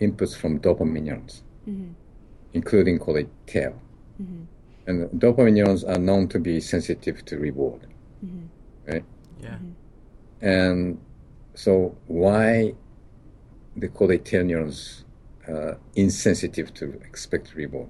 inputs 0.00 0.36
from 0.36 0.60
dopamine 0.60 1.02
neurons, 1.02 1.42
mm-hmm. 1.68 1.92
including 2.52 2.98
caudate 2.98 3.30
tail. 3.46 3.80
Mm-hmm. 4.20 4.42
And 4.86 5.10
dopamine 5.20 5.54
neurons 5.54 5.84
are 5.84 5.98
known 5.98 6.28
to 6.28 6.38
be 6.38 6.60
sensitive 6.60 7.24
to 7.24 7.38
reward. 7.38 7.86
Mm-hmm. 8.24 8.92
Right? 8.92 9.04
Yeah. 9.40 9.48
Mm-hmm. 9.50 10.46
And 10.46 11.00
so 11.54 11.96
why 12.06 12.74
the 13.76 13.88
caudate 13.88 14.44
neurons 14.44 15.04
uh, 15.48 15.74
insensitive 15.94 16.72
to 16.74 17.00
expect 17.04 17.54
reward? 17.54 17.88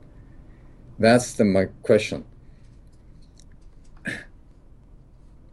That's 0.99 1.35
the 1.35 1.45
my 1.45 1.67
question. 1.83 2.25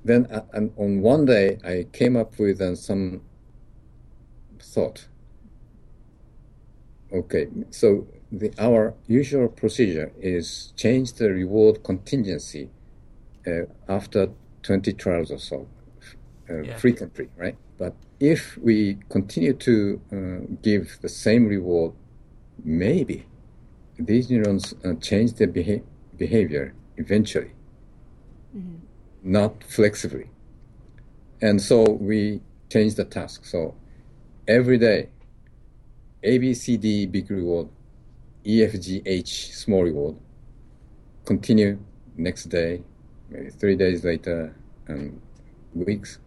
then 0.06 0.28
uh, 0.28 0.44
on 0.78 1.02
one 1.02 1.26
day 1.26 1.60
I 1.64 1.88
came 1.92 2.16
up 2.16 2.40
with 2.40 2.62
uh, 2.62 2.76
some 2.76 3.22
thought. 4.60 5.08
Okay, 7.12 7.48
so 7.70 8.08
the, 8.34 8.52
our 8.58 8.96
usual 9.08 9.48
procedure 9.48 10.12
is 10.20 10.74
change 10.76 11.14
the 11.14 11.30
reward 11.30 11.84
contingency 11.84 12.70
uh, 13.46 13.66
after 13.88 14.30
20 14.64 14.94
trials 14.94 15.32
or 15.32 15.38
so 15.38 15.68
uh, 16.50 16.62
yeah. 16.62 16.78
frequently, 16.78 17.30
right? 17.38 17.56
But 17.78 17.94
if 18.20 18.58
we 18.58 18.98
continue 19.10 19.54
to 19.54 20.02
uh, 20.12 20.56
give 20.62 20.98
the 21.02 21.10
same 21.10 21.46
reward, 21.48 21.94
maybe 22.64 23.28
these 24.00 24.30
neurons 24.30 24.74
uh, 24.84 24.94
change 24.96 25.34
their 25.34 25.48
beha- 25.48 25.84
behavior 26.18 26.74
eventually, 26.98 27.52
mm-hmm. 28.56 28.78
not 29.22 29.64
flexibly. 29.64 30.30
And 31.42 31.62
so 31.62 31.84
we 31.84 32.42
change 32.72 32.96
the 32.96 33.06
task. 33.06 33.46
So 33.46 33.76
every 34.48 34.78
day, 34.80 35.10
A, 36.24 36.38
B, 36.40 36.54
C, 36.54 36.78
D, 36.78 37.06
big 37.06 37.30
reward, 37.30 37.68
E, 38.46 38.64
F, 38.64 38.80
G, 38.80 39.02
H, 39.06 39.54
small 39.54 39.84
reward, 39.84 40.16
continue 41.26 41.80
next 42.18 42.46
day, 42.46 42.82
maybe 43.30 43.50
three 43.50 43.76
days 43.76 44.04
later, 44.04 44.56
and 44.88 45.22
weeks 45.74 46.20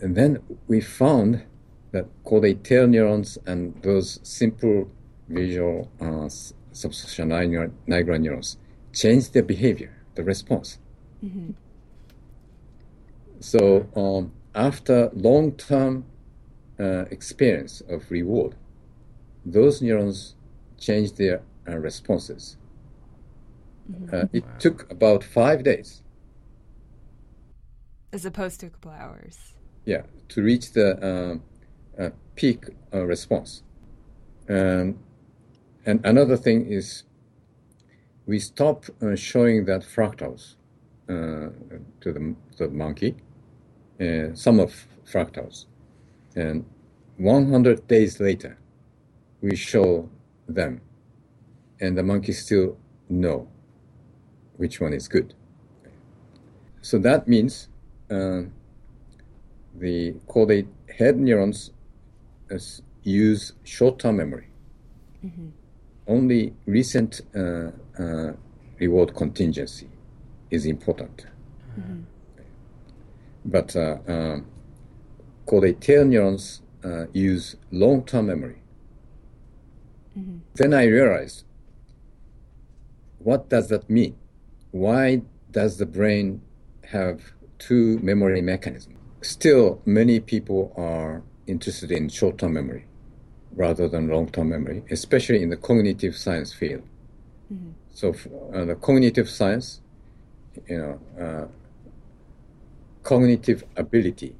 and 0.00 0.14
then 0.14 0.38
we 0.66 0.80
found 0.80 1.44
that 1.92 2.06
caudate 2.24 2.62
tail 2.62 2.86
neurons 2.86 3.38
and 3.46 3.74
those 3.82 4.20
simple 4.22 4.90
visual 5.28 5.90
uh, 6.00 6.28
substantia 6.72 7.22
nigra 7.86 8.20
neurons 8.20 8.56
change 8.92 9.30
their 9.32 9.42
behavior, 9.42 9.94
the 10.14 10.22
response. 10.22 10.78
Mm-hmm. 11.24 11.50
So 13.40 13.88
um, 13.96 14.32
after 14.54 15.10
long-term 15.14 16.04
uh, 16.78 17.04
experience 17.10 17.82
of 17.88 18.10
reward, 18.10 18.54
those 19.44 19.82
neurons 19.82 20.34
change 20.78 21.12
their 21.12 21.42
uh, 21.68 21.76
responses. 21.76 22.56
Mm-hmm. 23.90 24.14
Uh, 24.14 24.24
it 24.32 24.44
wow. 24.44 24.50
took 24.58 24.90
about 24.90 25.24
five 25.24 25.64
days. 25.64 26.02
As 28.12 28.24
opposed 28.24 28.60
to 28.60 28.66
a 28.66 28.70
couple 28.70 28.92
hours 28.92 29.54
yeah, 29.88 30.02
to 30.28 30.42
reach 30.42 30.72
the 30.72 30.88
uh, 31.00 32.02
uh, 32.02 32.10
peak 32.36 32.66
uh, 32.92 33.06
response. 33.06 33.62
And, 34.46 34.98
and 35.86 36.04
another 36.04 36.36
thing 36.36 36.66
is 36.66 37.04
we 38.26 38.38
stop 38.38 38.84
uh, 39.00 39.16
showing 39.16 39.64
that 39.64 39.80
fractals 39.80 40.56
uh, 41.08 41.48
to 42.02 42.12
the, 42.12 42.34
the 42.58 42.68
monkey, 42.68 43.16
uh, 43.98 44.34
some 44.34 44.60
of 44.60 44.86
fractals. 45.10 45.64
And 46.36 46.66
100 47.16 47.88
days 47.88 48.20
later, 48.20 48.58
we 49.40 49.56
show 49.56 50.10
them, 50.48 50.80
and 51.80 51.96
the 51.96 52.02
monkey 52.02 52.32
still 52.32 52.76
know 53.08 53.48
which 54.56 54.80
one 54.80 54.92
is 54.92 55.08
good. 55.08 55.34
So 56.82 56.98
that 56.98 57.28
means 57.28 57.68
uh, 58.10 58.42
the 59.74 60.14
caudate 60.26 60.68
head 60.98 61.18
neurons 61.18 61.70
use 63.02 63.52
short-term 63.64 64.16
memory. 64.16 64.48
Mm-hmm. 65.24 65.48
Only 66.06 66.54
recent 66.66 67.20
uh, 67.34 67.70
uh, 67.98 68.32
reward 68.78 69.14
contingency 69.14 69.88
is 70.50 70.64
important. 70.64 71.26
Mm-hmm. 71.78 72.00
But 73.44 73.76
uh, 73.76 73.98
um, 74.06 74.46
caudate 75.46 75.80
tail 75.80 76.04
neurons 76.04 76.62
uh, 76.84 77.06
use 77.12 77.56
long-term 77.70 78.26
memory. 78.26 78.62
Mm-hmm. 80.18 80.38
Then 80.54 80.74
I 80.74 80.84
realized, 80.84 81.44
what 83.18 83.48
does 83.48 83.68
that 83.68 83.88
mean? 83.88 84.16
Why 84.70 85.22
does 85.50 85.78
the 85.78 85.86
brain 85.86 86.42
have 86.84 87.32
two 87.58 87.98
memory 87.98 88.42
mechanisms? 88.42 88.96
Still, 89.20 89.80
many 89.84 90.20
people 90.20 90.72
are 90.76 91.22
interested 91.46 91.90
in 91.90 92.08
short-term 92.08 92.52
memory 92.52 92.84
rather 93.54 93.88
than 93.88 94.08
long-term 94.08 94.48
memory, 94.48 94.84
especially 94.90 95.42
in 95.42 95.50
the 95.50 95.56
cognitive 95.56 96.16
science 96.16 96.52
field. 96.52 96.82
Mm-hmm. 97.52 97.70
So, 97.92 98.14
uh, 98.54 98.64
the 98.64 98.76
cognitive 98.76 99.28
science, 99.28 99.80
you 100.68 100.78
know, 100.78 101.00
uh, 101.20 101.46
cognitive 103.02 103.64
ability, 103.76 104.36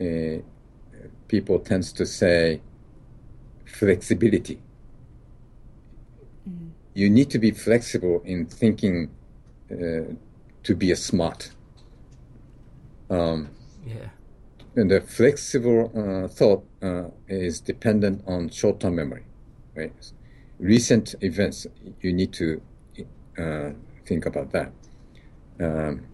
uh, 0.00 0.40
people 1.28 1.58
tends 1.58 1.92
to 1.92 2.06
say 2.06 2.62
flexibility. 3.66 4.60
You 6.94 7.08
need 7.08 7.30
to 7.30 7.38
be 7.38 7.52
flexible 7.52 8.22
in 8.24 8.46
thinking 8.46 9.10
uh, 9.70 10.14
to 10.62 10.74
be 10.74 10.90
a 10.90 10.96
smart. 10.96 11.50
Um, 13.08 13.50
yeah. 13.86 14.08
And 14.76 14.90
the 14.90 15.00
flexible 15.00 15.90
uh, 15.94 16.28
thought 16.28 16.64
uh, 16.82 17.08
is 17.28 17.60
dependent 17.60 18.22
on 18.26 18.50
short-term 18.50 18.96
memory, 18.96 19.24
right? 19.74 19.92
Recent 20.58 21.14
events, 21.20 21.66
you 22.00 22.12
need 22.12 22.32
to 22.34 22.60
uh, 23.38 23.70
think 24.06 24.26
about 24.26 24.52
that. 24.52 24.72
Um, 25.58 26.06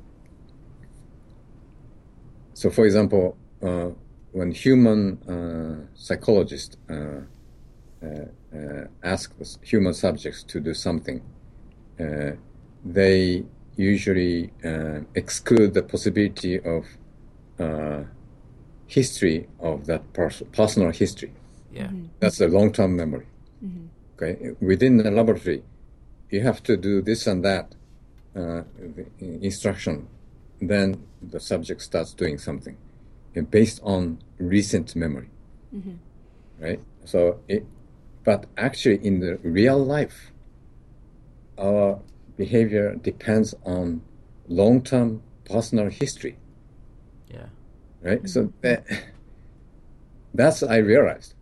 so, 2.55 2.71
for 2.71 2.87
example, 2.87 3.37
uh, 3.63 3.91
when 4.33 4.51
human 4.53 5.19
uh, 5.29 5.87
psychologists 5.95 6.77
uh, 6.89 7.21
ask 9.03 9.33
human 9.63 9.95
subjects 9.95 10.43
to 10.45 10.61
do 10.61 10.75
something, 10.75 11.21
they 12.85 13.45
usually 13.77 14.53
exclude 15.15 15.75
the 15.75 15.83
possibility 15.83 16.59
of 16.61 16.87
uh, 17.59 18.03
history 18.87 19.49
of 19.61 19.87
that 19.87 20.13
pers- 20.13 20.43
personal 20.53 20.91
history. 20.91 21.33
Yeah, 21.73 21.89
mm-hmm. 21.89 22.07
that's 22.21 22.39
the 22.39 22.49
long-term 22.49 22.97
memory. 22.97 23.27
Mm-hmm. 23.65 23.87
Okay, 24.15 24.55
within 24.61 24.97
the 24.99 25.11
laboratory, 25.11 25.63
you 26.31 26.41
have 26.41 26.63
to 26.65 26.77
do 26.77 27.03
this 27.03 27.27
and 27.27 27.45
that 27.45 27.75
uh, 28.35 28.63
instruction. 29.21 30.09
Then 30.61 31.05
the 31.21 31.41
subject 31.41 31.83
starts 31.83 32.15
doing 32.15 32.39
something, 32.39 32.77
and 33.35 33.51
based 33.51 33.81
on 33.83 34.19
recent 34.39 34.97
memory, 34.97 35.29
mm-hmm. 35.75 35.97
right? 36.59 36.81
So, 37.05 37.41
it, 37.49 37.67
but 38.27 38.47
actually, 38.59 38.99
in 39.07 39.21
the 39.21 39.39
real 39.45 39.79
life, 39.79 40.33
our 41.57 42.01
behavior 42.37 42.97
depends 42.97 43.55
on 43.65 44.03
long-term 44.49 45.23
personal 45.45 45.89
history 45.89 46.37
Yeah. 47.33 47.47
right? 48.03 48.19
Mm-hmm. 48.19 48.27
So 48.27 48.53
that 48.63 48.85
that's 50.35 50.63
I 50.65 50.79
realized. 50.79 51.35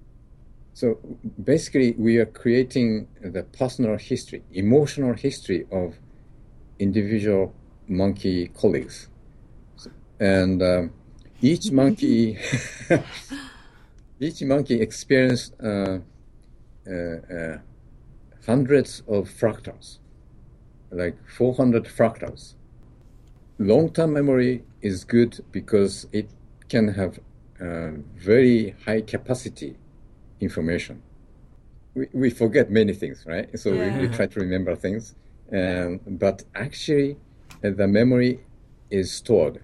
So 0.75 0.99
basically, 1.43 1.93
we 1.93 2.19
are 2.19 2.27
creating 2.27 3.09
the 3.23 3.45
personal 3.45 3.97
history, 3.97 4.43
emotional 4.53 5.15
history 5.15 5.67
of 5.73 5.95
individual 6.79 7.55
monkey 7.89 8.49
colleagues, 8.49 9.09
and 10.21 10.63
um, 10.63 10.93
each 11.41 11.71
monkey, 11.73 12.39
each 14.21 14.43
monkey 14.43 14.81
experienced 14.83 15.55
uh, 15.63 15.99
hundreds 18.47 19.03
of 19.09 19.29
fractals, 19.29 19.99
like 20.91 21.17
400 21.29 21.85
fractals. 21.85 22.55
Long-term 23.59 24.13
memory 24.13 24.65
is 24.83 25.05
good 25.05 25.45
because 25.53 26.07
it 26.13 26.29
can 26.69 26.89
have 26.89 27.19
uh, 27.61 27.93
very 28.17 28.75
high 28.85 29.01
capacity 29.01 29.77
information. 30.41 31.03
We, 31.95 32.09
we 32.13 32.31
forget 32.31 32.71
many 32.71 32.93
things, 32.93 33.25
right? 33.27 33.49
So 33.59 33.73
yeah. 33.73 33.97
we, 33.99 34.09
we, 34.09 34.15
try 34.15 34.27
to 34.27 34.41
remember 34.41 34.75
things. 34.75 35.15
Um, 35.53 36.01
but 36.07 36.43
actually, 36.55 37.17
uh, 37.63 37.71
the 37.71 37.87
memory 37.87 38.41
is 38.91 39.13
stored. 39.13 39.63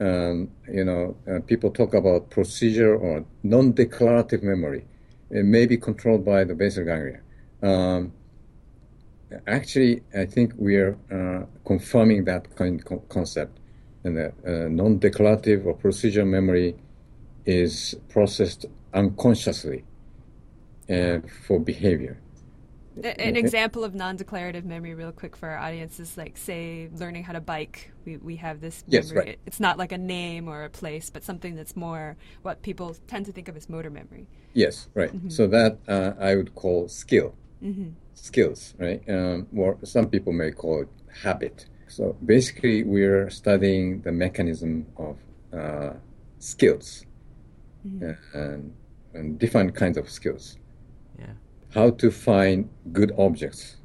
Um, 0.00 0.50
you 0.68 0.84
know, 0.84 1.16
uh, 1.30 1.40
people 1.40 1.70
talk 1.70 1.94
about 1.94 2.30
procedure 2.30 2.94
or 2.94 3.24
non-declarative 3.42 4.42
memory. 4.42 4.84
It 5.32 5.44
may 5.44 5.66
be 5.66 5.78
controlled 5.78 6.24
by 6.24 6.44
the 6.44 6.54
basal 6.54 6.84
ganglia. 6.84 7.20
Um, 7.62 8.12
actually, 9.46 10.02
I 10.14 10.26
think 10.26 10.52
we 10.58 10.76
are 10.76 10.96
uh, 11.10 11.46
confirming 11.64 12.24
that 12.26 12.54
kind 12.54 12.82
of 12.90 13.08
concept 13.08 13.58
and 14.04 14.16
the 14.16 14.28
uh, 14.46 14.68
non-declarative 14.68 15.66
or 15.66 15.74
procedural 15.76 16.26
memory 16.26 16.76
is 17.46 17.94
processed 18.08 18.66
unconsciously 18.92 19.84
uh, 20.90 21.18
for 21.46 21.58
behavior. 21.58 22.18
An 22.96 23.36
example 23.36 23.84
of 23.84 23.94
non-declarative 23.94 24.64
memory, 24.64 24.94
real 24.94 25.12
quick 25.12 25.36
for 25.36 25.48
our 25.48 25.58
audience, 25.58 25.98
is 25.98 26.16
like 26.16 26.36
say 26.36 26.88
learning 26.94 27.24
how 27.24 27.32
to 27.32 27.40
bike. 27.40 27.92
We 28.04 28.18
we 28.18 28.36
have 28.36 28.60
this. 28.60 28.84
Memory. 28.86 29.02
Yes, 29.02 29.12
right. 29.12 29.38
It's 29.46 29.60
not 29.60 29.78
like 29.78 29.92
a 29.92 29.98
name 29.98 30.48
or 30.48 30.64
a 30.64 30.70
place, 30.70 31.08
but 31.10 31.24
something 31.24 31.54
that's 31.54 31.74
more 31.76 32.16
what 32.42 32.62
people 32.62 32.94
tend 33.06 33.26
to 33.26 33.32
think 33.32 33.48
of 33.48 33.56
as 33.56 33.68
motor 33.68 33.90
memory. 33.90 34.26
Yes, 34.52 34.88
right. 34.94 35.10
Mm-hmm. 35.14 35.30
So 35.30 35.46
that 35.46 35.78
uh, 35.88 36.12
I 36.20 36.34
would 36.36 36.54
call 36.54 36.88
skill, 36.88 37.34
mm-hmm. 37.62 37.90
skills, 38.14 38.74
right? 38.78 39.02
Um, 39.08 39.46
or 39.56 39.78
some 39.84 40.08
people 40.08 40.32
may 40.32 40.50
call 40.50 40.82
it 40.82 40.88
habit. 41.22 41.66
So 41.88 42.16
basically, 42.24 42.84
we're 42.84 43.28
studying 43.30 44.00
the 44.00 44.12
mechanism 44.12 44.86
of 44.96 45.18
uh, 45.52 45.92
skills 46.38 47.04
mm-hmm. 47.86 48.38
and, 48.38 48.74
and, 49.12 49.38
different 49.38 49.74
kinds 49.74 49.98
of 49.98 50.08
skills. 50.08 50.56
Yeah. 51.74 51.82
How 51.82 51.90
to 51.90 52.10
find 52.10 52.68
good 52.92 53.12
objects. 53.18 53.76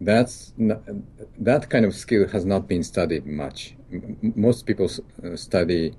That's 0.00 0.52
not, 0.56 0.82
that 1.38 1.70
kind 1.70 1.84
of 1.84 1.94
skill 1.94 2.28
has 2.28 2.44
not 2.44 2.66
been 2.68 2.82
studied 2.82 3.26
much. 3.26 3.74
M- 3.92 4.16
most 4.34 4.66
people 4.66 4.90
uh, 5.24 5.36
study 5.36 5.94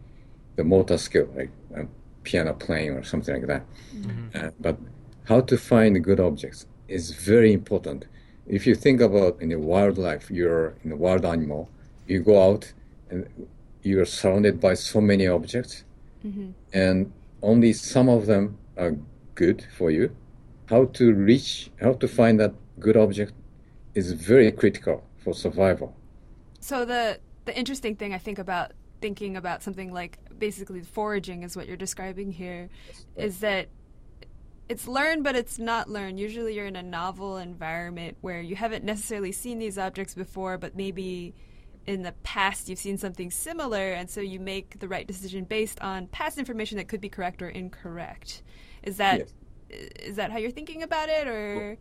the 0.55 0.63
motor 0.63 0.97
skill, 0.97 1.29
like 1.35 1.51
uh, 1.77 1.83
piano 2.23 2.53
playing 2.53 2.91
or 2.91 3.03
something 3.03 3.35
like 3.35 3.47
that. 3.47 3.63
Mm-hmm. 3.95 4.47
Uh, 4.47 4.51
but 4.59 4.77
how 5.25 5.41
to 5.41 5.57
find 5.57 6.03
good 6.03 6.19
objects 6.19 6.65
is 6.87 7.11
very 7.11 7.53
important 7.53 8.05
if 8.47 8.67
you 8.67 8.75
think 8.75 9.01
about 9.01 9.41
in 9.41 9.51
a 9.51 9.59
wildlife, 9.59 10.29
you're 10.29 10.75
in 10.83 10.91
a 10.91 10.95
wild 10.95 11.25
animal, 11.25 11.69
you 12.07 12.19
go 12.19 12.51
out 12.51 12.73
and 13.09 13.27
you're 13.81 14.05
surrounded 14.05 14.59
by 14.59 14.73
so 14.73 14.99
many 14.99 15.27
objects, 15.27 15.83
mm-hmm. 16.25 16.51
and 16.73 17.11
only 17.41 17.73
some 17.73 18.09
of 18.09 18.25
them 18.25 18.57
are 18.77 18.95
good 19.35 19.65
for 19.77 19.91
you. 19.91 20.15
How 20.73 20.85
to 20.85 21.13
reach, 21.13 21.69
how 21.79 21.93
to 21.93 22.07
find 22.07 22.39
that 22.39 22.53
good 22.79 22.97
object 22.97 23.33
is 23.93 24.11
very 24.13 24.51
critical 24.51 25.03
for 25.23 25.31
survival. 25.31 25.95
So 26.61 26.83
the 26.83 27.19
the 27.45 27.55
interesting 27.55 27.95
thing 27.95 28.11
I 28.11 28.17
think 28.17 28.39
about 28.39 28.71
thinking 28.99 29.37
about 29.37 29.61
something 29.61 29.93
like 29.93 30.17
basically 30.39 30.81
foraging 30.81 31.43
is 31.43 31.55
what 31.55 31.67
you're 31.67 31.83
describing 31.87 32.31
here, 32.31 32.69
is 33.15 33.37
that 33.41 33.67
it's 34.67 34.87
learned, 34.87 35.23
but 35.23 35.35
it's 35.35 35.59
not 35.59 35.91
learned. 35.91 36.19
Usually, 36.19 36.55
you're 36.55 36.65
in 36.65 36.75
a 36.75 36.87
novel 37.01 37.37
environment 37.37 38.17
where 38.21 38.41
you 38.41 38.55
haven't 38.55 38.83
necessarily 38.83 39.31
seen 39.31 39.59
these 39.59 39.77
objects 39.77 40.15
before, 40.15 40.57
but 40.57 40.75
maybe 40.75 41.35
in 41.85 42.01
the 42.01 42.13
past 42.23 42.67
you've 42.67 42.79
seen 42.79 42.97
something 42.97 43.29
similar, 43.29 43.91
and 43.91 44.09
so 44.09 44.21
you 44.21 44.39
make 44.39 44.79
the 44.79 44.87
right 44.87 45.05
decision 45.05 45.43
based 45.43 45.79
on 45.81 46.07
past 46.07 46.39
information 46.39 46.79
that 46.79 46.87
could 46.87 47.01
be 47.01 47.09
correct 47.09 47.43
or 47.43 47.49
incorrect. 47.49 48.41
Is 48.81 48.97
that 48.97 49.19
Yes. 49.19 49.33
Is 49.99 50.15
that 50.15 50.31
how 50.31 50.37
you're 50.37 50.51
thinking 50.51 50.83
about 50.83 51.09
it, 51.09 51.27
or 51.27 51.77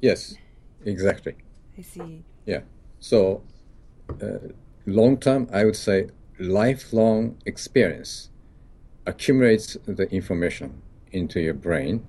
Yes, 0.00 0.36
exactly. 0.84 1.34
I 1.78 1.82
see. 1.82 2.22
Yeah. 2.44 2.60
So, 3.00 3.42
uh, 4.22 4.38
long 4.86 5.18
term, 5.18 5.48
I 5.52 5.64
would 5.64 5.76
say 5.76 6.08
lifelong 6.38 7.38
experience 7.46 8.30
accumulates 9.06 9.76
the 9.86 10.08
information 10.10 10.82
into 11.12 11.40
your 11.40 11.54
brain, 11.54 12.06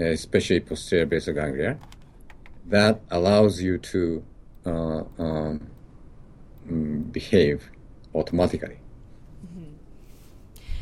uh, 0.00 0.04
especially 0.04 0.60
posterior 0.60 1.06
basal 1.06 1.34
ganglia. 1.34 1.78
That 2.66 3.00
allows 3.10 3.60
you 3.60 3.78
to 3.78 4.24
uh, 4.66 5.02
um, 5.18 5.70
mm, 6.66 7.12
behave 7.12 7.70
automatically. 8.14 8.78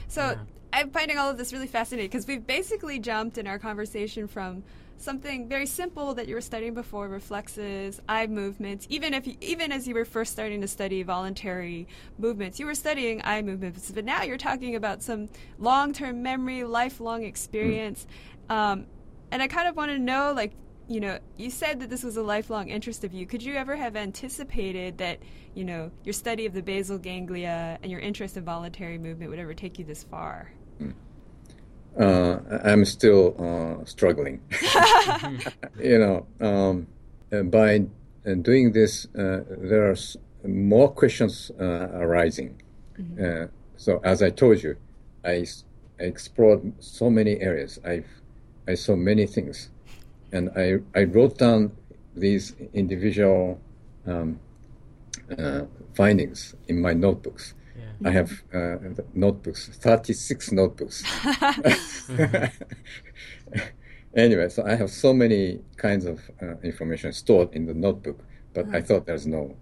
So 0.08 0.38
I'm 0.76 0.90
finding 0.90 1.16
all 1.16 1.30
of 1.30 1.38
this 1.38 1.54
really 1.54 1.68
fascinating 1.68 2.10
because 2.10 2.26
we've 2.26 2.46
basically 2.46 2.98
jumped 2.98 3.38
in 3.38 3.46
our 3.46 3.58
conversation 3.58 4.28
from 4.28 4.62
something 4.98 5.48
very 5.48 5.64
simple 5.64 6.12
that 6.12 6.28
you 6.28 6.34
were 6.34 6.42
studying 6.42 6.74
before 6.74 7.08
reflexes 7.08 7.98
eye 8.10 8.26
movements 8.26 8.86
even 8.90 9.14
if 9.14 9.26
you, 9.26 9.36
even 9.40 9.72
as 9.72 9.88
you 9.88 9.94
were 9.94 10.04
first 10.04 10.32
starting 10.32 10.60
to 10.60 10.68
study 10.68 11.02
voluntary 11.02 11.88
movements 12.18 12.60
you 12.60 12.66
were 12.66 12.74
studying 12.74 13.22
eye 13.24 13.40
movements 13.40 13.90
but 13.90 14.04
now 14.04 14.22
you're 14.22 14.36
talking 14.36 14.74
about 14.74 15.02
some 15.02 15.30
long-term 15.58 16.22
memory 16.22 16.62
lifelong 16.62 17.24
experience. 17.24 18.06
Um, 18.50 18.84
and 19.30 19.42
i 19.42 19.48
kind 19.48 19.68
of 19.68 19.76
want 19.76 19.90
to 19.92 19.98
know 19.98 20.34
like 20.36 20.52
you 20.88 21.00
know 21.00 21.18
you 21.38 21.48
said 21.48 21.80
that 21.80 21.88
this 21.88 22.02
was 22.02 22.18
a 22.18 22.22
lifelong 22.22 22.68
interest 22.68 23.02
of 23.02 23.14
you. 23.14 23.26
Could 23.26 23.42
you 23.42 23.54
ever 23.54 23.76
have 23.76 23.96
anticipated 23.96 24.98
that 24.98 25.20
you 25.54 25.64
know 25.64 25.90
your 26.04 26.12
study 26.12 26.44
of 26.44 26.52
the 26.52 26.62
basal 26.62 26.98
ganglia 26.98 27.78
and 27.82 27.90
your 27.90 28.00
interest 28.00 28.36
in 28.36 28.44
voluntary 28.44 28.98
movement 28.98 29.30
would 29.30 29.40
ever 29.40 29.54
take 29.54 29.78
you 29.78 29.84
this 29.84 30.04
far 30.04 30.52
uh, 31.98 32.38
I'm 32.64 32.84
still 32.84 33.34
uh, 33.38 33.84
struggling. 33.84 34.40
you 35.82 35.98
know, 35.98 36.26
um, 36.40 36.86
uh, 37.32 37.42
by 37.42 37.86
uh, 38.26 38.34
doing 38.34 38.72
this, 38.72 39.06
uh, 39.16 39.44
there 39.48 39.90
are 39.90 39.96
more 40.46 40.90
questions 40.90 41.50
uh, 41.60 41.88
arising. 41.92 42.60
Uh, 43.20 43.46
so, 43.76 44.00
as 44.04 44.22
I 44.22 44.30
told 44.30 44.62
you, 44.62 44.76
I, 45.24 45.44
explored 45.98 46.72
so 46.78 47.10
many 47.10 47.40
areas. 47.40 47.78
I 47.84 48.04
I 48.68 48.74
saw 48.74 48.96
many 48.96 49.26
things, 49.26 49.70
and 50.32 50.50
I 50.56 50.78
I 50.94 51.04
wrote 51.04 51.38
down 51.38 51.72
these 52.14 52.54
individual 52.74 53.60
um, 54.06 54.40
uh, 55.38 55.62
findings 55.94 56.54
in 56.68 56.80
my 56.80 56.92
notebooks. 56.92 57.54
I 58.04 58.10
have 58.10 58.42
uh, 58.52 58.76
notebooks, 59.14 59.68
36 59.68 60.52
notebooks. 60.52 61.02
anyway, 64.16 64.48
so 64.48 64.64
I 64.64 64.74
have 64.74 64.90
so 64.90 65.12
many 65.12 65.60
kinds 65.76 66.04
of 66.04 66.20
uh, 66.42 66.54
information 66.62 67.12
stored 67.12 67.52
in 67.54 67.66
the 67.66 67.74
notebook, 67.74 68.18
but 68.54 68.66
I 68.72 68.80
thought 68.80 69.06
there's 69.06 69.26
no 69.26 69.54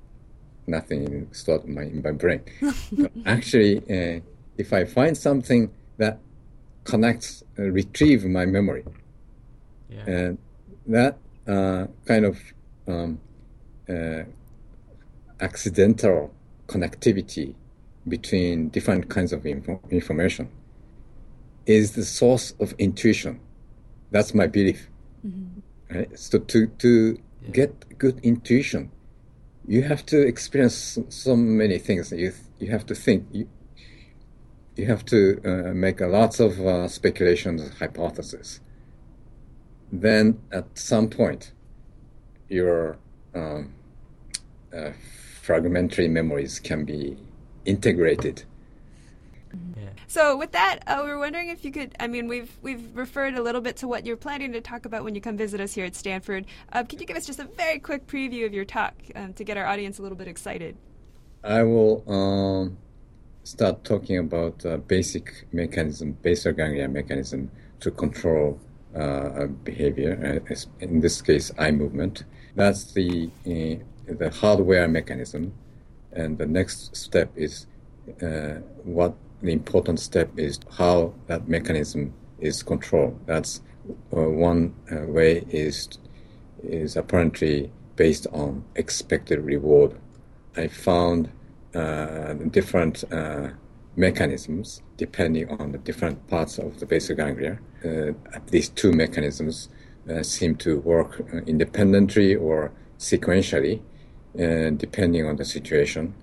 nothing 0.67 1.29
stored 1.33 1.65
in 1.65 1.75
my, 1.75 1.83
in 1.83 2.03
my 2.03 2.13
brain. 2.13 2.41
actually, 3.27 3.79
uh, 3.79 4.21
if 4.57 4.73
I 4.73 4.85
find 4.85 5.17
something 5.17 5.71
that 5.99 6.19
connects, 6.85 7.43
uh, 7.59 7.65
retrieve 7.65 8.25
my 8.25 8.47
memory, 8.47 8.85
Yeah. 9.91 10.05
and 10.07 10.39
that 10.87 11.19
uh, 11.47 11.87
kind 12.07 12.25
of 12.25 12.39
um, 12.89 13.21
uh, 13.89 14.23
accidental 15.41 16.33
connectivity 16.67 17.55
between 18.09 18.69
different 18.69 19.09
kinds 19.09 19.33
of 19.33 19.47
info- 19.47 19.81
information 19.91 20.49
is 21.67 21.93
the 21.93 22.05
source 22.05 22.55
of 22.61 22.75
intuition. 22.79 23.41
That's 24.11 24.35
my 24.35 24.47
belief. 24.47 24.89
Right? 25.91 26.19
So 26.19 26.39
to 26.39 26.67
to 26.67 27.19
get 27.53 27.99
good 27.99 28.21
intuition, 28.23 28.91
you 29.67 29.83
have 29.83 30.05
to 30.07 30.21
experience 30.21 30.75
so, 30.75 31.07
so 31.09 31.37
many 31.37 31.79
things. 31.79 32.13
You 32.13 32.33
you 32.59 32.71
have 32.71 32.87
to 32.87 32.95
think. 32.95 33.27
You, 33.33 33.49
you 34.77 34.87
have 34.87 35.05
to 35.07 35.41
uh, 35.45 35.73
make 35.73 36.01
a 36.01 36.07
lots 36.07 36.41
of 36.41 36.59
uh, 36.61 36.89
speculations, 36.89 37.71
hypotheses. 37.79 38.61
Then 39.93 40.41
at 40.51 40.77
some 40.77 41.09
point, 41.09 41.53
your 42.49 42.99
um, 43.35 43.73
uh, 44.77 44.91
fragmentary 45.43 46.09
memories 46.09 46.59
can 46.59 46.85
be 46.85 47.17
integrated. 47.65 48.45
So 50.07 50.37
with 50.37 50.53
that, 50.53 50.81
uh, 50.87 51.03
we 51.05 51.11
were 51.11 51.19
wondering 51.19 51.49
if 51.49 51.65
you 51.65 51.73
could. 51.73 51.97
I 51.99 52.07
mean, 52.07 52.29
we've 52.29 52.57
we've 52.63 52.95
referred 52.97 53.35
a 53.35 53.43
little 53.43 53.61
bit 53.61 53.77
to 53.79 53.89
what 53.89 54.07
you're 54.07 54.17
planning 54.17 54.53
to 54.53 54.61
talk 54.61 54.87
about 54.87 55.03
when 55.03 55.17
you 55.17 55.21
come 55.21 55.37
visit 55.37 55.61
us 55.61 55.75
here 55.75 55.85
at 55.85 55.97
Stanford. 55.97 56.47
Uh, 56.73 56.85
could 56.85 57.01
you 57.01 57.07
give 57.07 57.17
us 57.17 57.27
just 57.27 57.41
a 57.41 57.45
very 57.45 57.81
quick 57.81 58.07
preview 58.07 58.47
of 58.47 58.55
your 58.55 58.65
talk 58.65 58.95
um, 59.17 59.33
to 59.33 59.43
get 59.43 59.57
our 59.57 59.67
audience 59.67 59.99
a 59.99 60.03
little 60.03 60.17
bit 60.17 60.29
excited? 60.29 60.77
I 61.43 61.65
will 61.65 62.05
um, 62.07 62.77
start 63.43 63.83
talking 63.83 64.19
about 64.19 64.65
uh, 64.65 64.77
basic 64.77 65.47
mechanism, 65.53 66.13
basal 66.23 66.53
ganglia 66.53 66.89
mechanism 66.89 67.51
to 67.81 67.91
control 67.91 68.61
uh, 68.95 69.47
behavior. 69.47 70.43
Uh, 70.49 70.55
in 70.81 71.01
this 71.01 71.21
case, 71.21 71.51
eye 71.59 71.71
movement. 71.71 72.25
That's 72.55 72.93
the 72.93 73.31
uh, 73.47 73.83
the 74.07 74.31
hardware 74.31 74.87
mechanism, 74.87 75.53
and 76.15 76.39
the 76.39 76.47
next 76.47 76.95
step 76.97 77.31
is 77.37 77.67
uh, 78.23 78.61
what 78.85 79.15
the 79.43 79.53
important 79.53 80.01
step 80.01 80.31
is 80.37 80.59
how 80.79 81.13
that 81.27 81.49
mechanism 81.49 82.13
is 82.39 82.63
controlled. 82.63 83.19
That's 83.27 83.61
uh, 84.17 84.23
one 84.23 84.75
uh, 84.91 85.07
way 85.07 85.45
is 85.51 85.89
is 86.63 86.97
apparently 86.97 87.71
based 87.97 88.27
on 88.33 88.65
expected 88.75 89.41
reward. 89.41 89.99
I 90.57 90.69
found 90.69 91.31
uh, 91.75 92.35
different 92.51 93.05
uh, 93.13 93.51
mechanisms 93.97 94.83
depending 94.97 95.49
on 95.61 95.73
the 95.73 95.79
different 95.79 96.27
parts 96.29 96.59
of 96.59 96.81
the 96.81 96.87
basal 96.87 97.17
ganglia. 97.17 97.59
Uh, 97.85 98.13
at 98.33 98.51
least 98.53 98.77
two 98.77 98.93
mechanisms 98.93 99.69
seem 100.23 100.55
to 100.55 100.81
work 100.81 101.23
independently 101.47 102.35
or 102.35 102.71
sequentially, 102.99 103.81
uh, 104.39 104.71
depending 104.71 105.27
on 105.27 105.37
the 105.37 105.45
situation. 105.45 106.15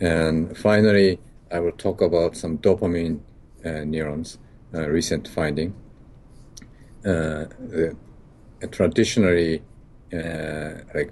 And 0.00 0.56
finally, 0.56 1.20
I 1.50 1.60
will 1.60 1.72
talk 1.72 2.00
about 2.00 2.36
some 2.36 2.58
dopamine 2.58 3.20
uh, 3.64 3.84
neurons, 3.84 4.38
uh, 4.74 4.88
recent 4.88 5.28
finding. 5.28 5.74
Uh, 7.04 7.46
the, 7.58 7.96
traditionally, 8.70 9.62
uh, 10.12 10.72
like 10.94 11.10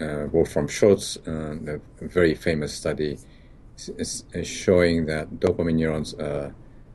uh, 0.00 0.26
Wolfram 0.32 0.68
Schultz, 0.68 1.16
uh, 1.18 1.56
the 1.60 1.80
very 2.00 2.34
famous 2.34 2.72
study, 2.72 3.18
is, 3.76 4.24
showing 4.44 5.06
that 5.06 5.40
dopamine 5.40 5.74
neurons 5.74 6.14
are 6.14 6.54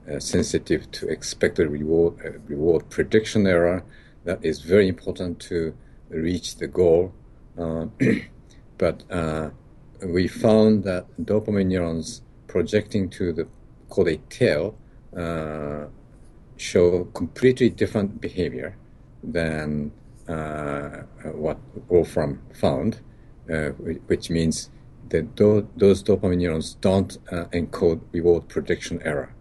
uh, 0.10 0.20
sensitive 0.20 0.90
to 0.92 1.08
expected 1.10 1.70
reward 1.70 2.14
uh, 2.26 2.40
reward 2.48 2.90
prediction 2.90 3.46
error. 3.46 3.84
That 4.24 4.44
is 4.44 4.62
very 4.62 4.88
important 4.88 5.40
to 5.42 5.76
reach 6.10 6.58
the 6.58 6.68
goal. 6.68 7.14
But 8.78 9.04
uh, 9.12 9.50
we 10.06 10.28
found 10.28 10.84
that 10.84 11.06
dopamine 11.22 11.68
neurons 11.68 12.22
projecting 12.48 13.10
to 13.12 13.34
the 13.34 13.48
caudate 13.90 14.28
tail 14.30 14.78
uh, 15.16 15.86
show 16.58 17.06
completely 17.14 17.70
different 17.70 18.22
behavior 18.22 18.76
than 19.24 19.92
uh, 20.28 21.04
what 21.34 21.58
Wolfram 21.90 22.42
found, 22.54 23.00
uh, 23.52 23.70
which 24.08 24.30
means 24.30 24.70
that 25.10 25.36
tho- 25.36 25.68
those 25.78 26.04
dopamine 26.04 26.38
neurons 26.38 26.76
don't 26.82 27.18
uh, 27.32 27.46
encode 27.46 28.02
reward 28.12 28.48
prediction 28.50 29.02
error. 29.04 29.34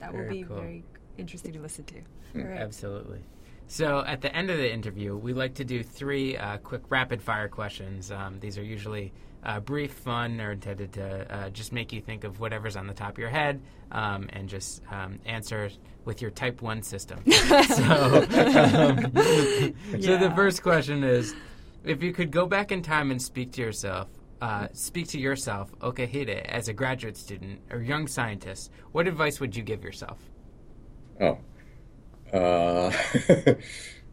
That 0.00 0.12
will 0.12 0.20
Very 0.20 0.30
be 0.30 0.44
cool. 0.44 0.56
very 0.56 0.84
interesting 1.18 1.52
to 1.52 1.60
listen 1.60 1.84
to. 1.84 1.94
Mm. 2.34 2.44
All 2.44 2.50
right. 2.50 2.60
Absolutely. 2.60 3.20
So 3.68 4.04
at 4.06 4.20
the 4.20 4.34
end 4.34 4.50
of 4.50 4.58
the 4.58 4.72
interview, 4.72 5.16
we 5.16 5.32
like 5.32 5.54
to 5.54 5.64
do 5.64 5.82
three 5.82 6.36
uh, 6.36 6.58
quick 6.58 6.82
rapid 6.88 7.20
fire 7.20 7.48
questions. 7.48 8.10
Um, 8.12 8.38
these 8.40 8.58
are 8.58 8.62
usually 8.62 9.12
uh, 9.42 9.60
brief, 9.60 9.92
fun, 9.92 10.40
or 10.40 10.52
intended 10.52 10.92
to 10.94 11.34
uh, 11.34 11.50
just 11.50 11.72
make 11.72 11.92
you 11.92 12.00
think 12.00 12.24
of 12.24 12.40
whatever's 12.40 12.76
on 12.76 12.86
the 12.86 12.94
top 12.94 13.12
of 13.12 13.18
your 13.18 13.28
head 13.28 13.60
um, 13.92 14.28
and 14.32 14.48
just 14.48 14.82
um, 14.90 15.18
answer 15.24 15.70
with 16.04 16.22
your 16.22 16.30
Type 16.30 16.62
1 16.62 16.82
system. 16.82 17.20
so, 17.30 17.34
um, 17.34 17.66
so 20.00 20.16
the 20.16 20.32
first 20.34 20.62
question 20.62 21.02
is 21.02 21.34
if 21.84 22.02
you 22.02 22.12
could 22.12 22.30
go 22.30 22.46
back 22.46 22.72
in 22.72 22.82
time 22.82 23.10
and 23.10 23.20
speak 23.20 23.52
to 23.52 23.62
yourself, 23.62 24.08
uh, 24.40 24.68
speak 24.72 25.08
to 25.08 25.18
yourself, 25.18 25.72
Okihide, 25.80 26.44
as 26.46 26.68
a 26.68 26.72
graduate 26.72 27.16
student 27.16 27.60
or 27.70 27.80
young 27.80 28.06
scientist, 28.06 28.70
what 28.92 29.08
advice 29.08 29.40
would 29.40 29.56
you 29.56 29.62
give 29.62 29.82
yourself? 29.82 30.18
Oh, 31.20 31.38
uh, 32.32 32.92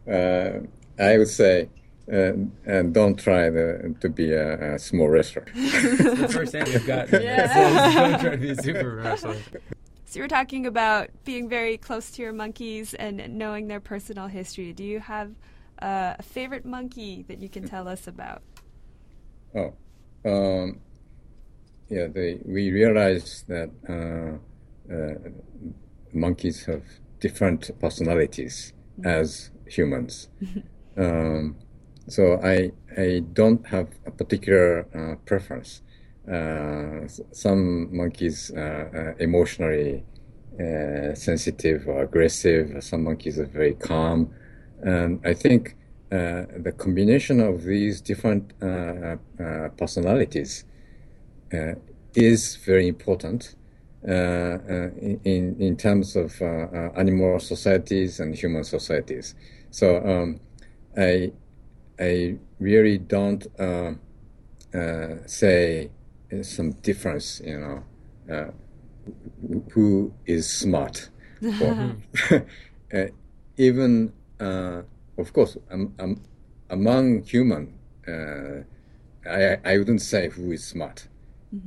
uh, 0.10 0.60
I 0.98 1.18
would 1.18 1.28
say 1.28 1.68
and, 2.06 2.52
and 2.66 2.92
don't 2.92 3.18
try 3.18 3.50
the, 3.50 3.94
to 4.00 4.08
be 4.08 4.32
a, 4.32 4.74
a 4.74 4.78
small 4.78 5.08
restaurant. 5.08 5.48
It's 5.54 6.18
the 6.20 6.28
first 6.28 6.52
thing 6.52 6.64
we've 6.64 6.86
gotten. 6.86 7.22
Yeah. 7.22 7.52
So 7.54 8.00
don't 8.10 8.20
try 8.20 8.30
to 8.30 8.36
be 8.36 8.50
a 8.50 8.56
super 8.56 8.96
wrestler. 8.96 9.36
So 10.04 10.18
you 10.18 10.22
were 10.22 10.28
talking 10.28 10.66
about 10.66 11.08
being 11.24 11.48
very 11.48 11.76
close 11.76 12.10
to 12.12 12.22
your 12.22 12.32
monkeys 12.32 12.94
and 12.94 13.36
knowing 13.38 13.68
their 13.68 13.80
personal 13.80 14.26
history. 14.26 14.72
Do 14.72 14.84
you 14.84 15.00
have 15.00 15.32
uh, 15.80 16.14
a 16.18 16.22
favorite 16.22 16.64
monkey 16.64 17.24
that 17.28 17.40
you 17.40 17.48
can 17.48 17.66
tell 17.66 17.88
us 17.88 18.06
about? 18.06 18.42
Oh, 19.54 19.74
um, 20.24 20.80
yeah. 21.88 22.08
They, 22.08 22.38
we 22.44 22.70
realized 22.70 23.48
that 23.48 23.70
uh, 23.88 24.92
uh, 24.92 25.30
monkeys 26.12 26.64
have 26.66 26.84
different 27.26 27.70
personalities 27.84 28.54
as 29.04 29.50
humans. 29.76 30.28
um, 31.04 31.56
so 32.16 32.22
I 32.54 32.56
I 33.04 33.22
don't 33.40 33.62
have 33.74 33.88
a 34.10 34.12
particular 34.20 34.68
uh, 34.98 35.14
preference. 35.30 35.70
Uh, 36.36 37.00
some 37.32 37.62
monkeys 38.00 38.50
are 38.50 39.16
emotionally 39.28 40.04
uh, 40.60 41.14
sensitive 41.28 41.80
or 41.88 42.02
aggressive. 42.08 42.66
Some 42.90 43.02
monkeys 43.08 43.36
are 43.38 43.50
very 43.60 43.74
calm, 43.90 44.18
and 44.82 45.12
I 45.24 45.34
think 45.44 45.60
uh, 46.12 46.44
the 46.66 46.72
combination 46.84 47.40
of 47.40 47.54
these 47.64 48.00
different 48.10 48.44
uh, 48.62 48.66
uh, 48.66 49.68
personalities 49.82 50.64
uh, 51.52 51.74
is 52.14 52.40
very 52.70 52.86
important 52.86 53.56
in 54.04 55.56
in 55.58 55.76
terms 55.76 56.16
of 56.16 56.40
uh, 56.40 56.44
uh, 56.44 56.92
animal 56.96 57.38
societies 57.40 58.20
and 58.20 58.34
human 58.34 58.64
societies. 58.64 59.34
So 59.70 59.96
um, 60.04 60.40
I 60.96 61.32
I 61.98 62.36
really 62.58 62.98
don't 62.98 63.46
uh, 63.58 63.92
uh, 64.74 65.16
say 65.26 65.90
some 66.42 66.72
difference, 66.82 67.40
you 67.44 67.58
know, 67.58 67.84
uh, 68.34 68.50
who 69.72 70.12
is 70.26 70.48
smart. 70.50 71.10
Uh, 72.92 73.06
even, 73.56 74.12
uh, 74.38 74.82
of 75.18 75.32
course, 75.32 75.56
um, 75.70 75.92
um, 75.98 76.20
among 76.70 77.24
human, 77.24 77.74
uh, 78.06 78.62
I, 79.28 79.56
I 79.64 79.78
wouldn't 79.78 80.02
say 80.02 80.28
who 80.28 80.52
is 80.52 80.64
smart. 80.64 81.08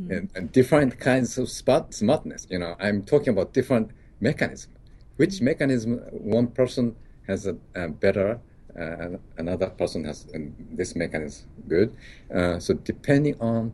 And, 0.10 0.30
and 0.36 0.52
different 0.52 1.00
kinds 1.00 1.38
of 1.38 1.50
smart, 1.50 1.94
smartness, 1.94 2.48
you 2.50 2.60
know, 2.60 2.76
I'm 2.80 3.04
talking 3.04 3.30
about 3.30 3.54
different 3.54 3.92
mechanism. 4.20 4.72
Which 5.18 5.42
mechanism 5.42 6.00
one 6.12 6.48
person 6.48 6.96
has 7.28 7.48
a, 7.48 7.56
a 7.76 7.88
better, 7.88 8.40
uh, 8.80 9.18
another 9.38 9.70
person 9.70 10.04
has 10.06 10.28
this 10.72 10.96
mechanism 10.96 11.48
good. 11.68 11.96
Uh, 12.34 12.60
so 12.60 12.74
depending 12.74 13.40
on 13.40 13.74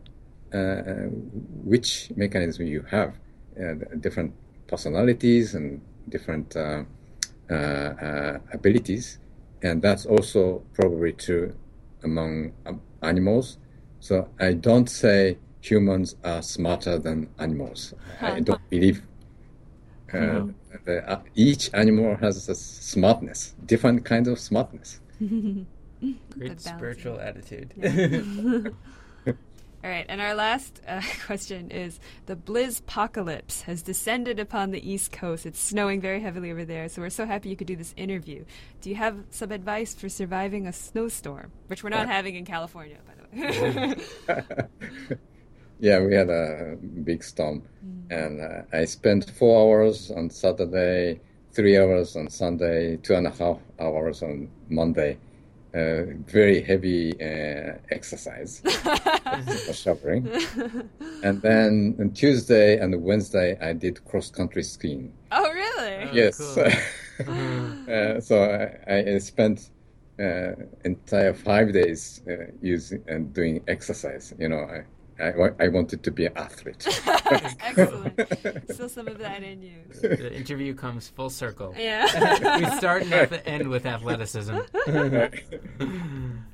uh, 0.53 1.09
which 1.63 2.11
mechanism 2.15 2.67
you 2.67 2.83
have, 2.89 3.15
uh, 3.59 3.73
different 3.99 4.33
personalities 4.67 5.55
and 5.55 5.81
different 6.09 6.55
uh, 6.55 6.83
uh, 7.49 8.37
abilities, 8.51 9.19
and 9.61 9.81
that's 9.81 10.05
also 10.05 10.63
probably 10.73 11.13
true 11.13 11.53
among 12.03 12.53
um, 12.65 12.81
animals. 13.01 13.57
So 13.99 14.29
I 14.39 14.53
don't 14.53 14.89
say 14.89 15.37
humans 15.63 16.15
are 16.23 16.41
smarter 16.41 16.99
than 16.99 17.29
animals. 17.39 17.93
I 18.21 18.41
don't 18.41 18.69
believe. 18.69 19.01
Uh, 20.13 20.47
the, 20.85 21.09
uh, 21.09 21.21
each 21.33 21.71
animal 21.73 22.15
has 22.17 22.47
a 22.47 22.53
smartness, 22.53 23.55
different 23.65 24.05
kinds 24.05 24.27
of 24.27 24.37
smartness. 24.39 24.99
Great 25.19 26.61
spiritual 26.61 27.19
attitude. 27.19 27.73
All 29.27 29.89
right, 29.89 30.05
and 30.07 30.21
our 30.21 30.35
last 30.35 30.81
uh, 30.87 31.01
question 31.25 31.71
is 31.71 31.99
the 32.25 32.35
Blizzpocalypse 32.35 33.63
has 33.63 33.81
descended 33.81 34.39
upon 34.39 34.71
the 34.71 34.87
East 34.87 35.11
Coast. 35.11 35.45
It's 35.45 35.59
snowing 35.59 35.99
very 35.99 36.21
heavily 36.21 36.51
over 36.51 36.63
there, 36.63 36.87
so 36.89 37.01
we're 37.01 37.09
so 37.09 37.25
happy 37.25 37.49
you 37.49 37.55
could 37.55 37.67
do 37.67 37.75
this 37.75 37.93
interview. 37.97 38.45
Do 38.81 38.89
you 38.89 38.95
have 38.95 39.17
some 39.31 39.51
advice 39.51 39.95
for 39.95 40.09
surviving 40.09 40.67
a 40.67 40.73
snowstorm, 40.73 41.51
which 41.67 41.83
we're 41.83 41.89
not 41.89 42.07
having 42.07 42.35
in 42.35 42.45
California, 42.45 42.97
by 43.07 43.13
the 43.15 43.97
way? 45.09 45.17
Yeah, 45.83 45.99
we 45.99 46.15
had 46.15 46.29
a 46.29 46.77
big 47.03 47.21
storm, 47.21 47.61
and 48.09 48.39
uh, 48.39 48.61
I 48.71 48.85
spent 48.85 49.29
four 49.31 49.59
hours 49.61 50.11
on 50.11 50.29
Saturday, 50.29 51.19
three 51.51 51.77
hours 51.77 52.15
on 52.15 52.29
Sunday, 52.29 52.95
two 53.03 53.15
and 53.15 53.27
a 53.27 53.31
half 53.31 53.59
hours 53.81 54.23
on 54.23 54.47
Monday. 54.69 55.17
Uh, 55.75 56.15
very 56.25 56.61
heavy 56.61 57.11
uh, 57.19 57.73
exercise 57.91 58.61
for 59.65 59.73
suffering. 59.73 60.29
and 61.23 61.41
then 61.41 61.97
on 61.99 62.11
Tuesday 62.11 62.77
and 62.77 63.03
Wednesday, 63.03 63.57
I 63.59 63.73
did 63.73 64.05
cross 64.05 64.31
country 64.31 64.63
skiing. 64.63 65.11
oh, 65.33 65.51
really? 65.51 65.95
Oh, 65.95 66.13
yes. 66.13 66.37
cool. 66.37 67.27
uh, 67.93 68.21
so 68.21 68.41
I, 68.87 69.15
I 69.15 69.17
spent 69.17 69.69
uh, 70.17 70.53
entire 70.85 71.33
five 71.33 71.73
days 71.73 72.21
uh, 72.29 72.51
using 72.61 73.03
and 73.07 73.33
doing 73.33 73.63
exercise. 73.67 74.33
You 74.37 74.47
know, 74.49 74.59
I, 74.59 74.83
I, 75.19 75.31
wa- 75.35 75.49
I 75.59 75.67
wanted 75.67 76.03
to 76.03 76.11
be 76.11 76.25
an 76.25 76.37
athlete. 76.37 76.85
Excellent. 77.61 78.19
Still 78.73 78.89
some 78.89 79.07
of 79.07 79.17
that 79.19 79.43
in 79.43 79.61
you. 79.61 79.81
the 80.01 80.33
interview 80.33 80.73
comes 80.73 81.07
full 81.07 81.29
circle. 81.29 81.73
Yeah. 81.77 82.03
we 82.59 82.65
start 82.77 83.03
and 83.03 83.13
at 83.13 83.29
the 83.29 83.45
end 83.47 83.69
with 83.69 83.85
athleticism. 83.85 84.55
All 84.55 84.65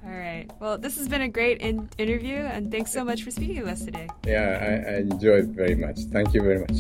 right. 0.06 0.48
Well, 0.60 0.78
this 0.78 0.98
has 0.98 1.08
been 1.08 1.22
a 1.22 1.28
great 1.30 1.60
in- 1.62 1.90
interview, 1.98 2.36
and 2.38 2.72
thanks 2.72 2.92
so 2.92 3.04
much 3.04 3.24
for 3.24 3.32
speaking 3.32 3.60
with 3.62 3.70
us 3.70 3.86
today. 3.86 4.08
yeah, 4.26 4.84
I, 4.88 4.92
I 4.92 4.96
enjoyed 5.00 5.46
it 5.46 5.50
very 5.50 5.76
much. 5.76 6.00
Thank 6.12 6.34
you 6.34 6.42
very 6.42 6.60
much. 6.60 6.72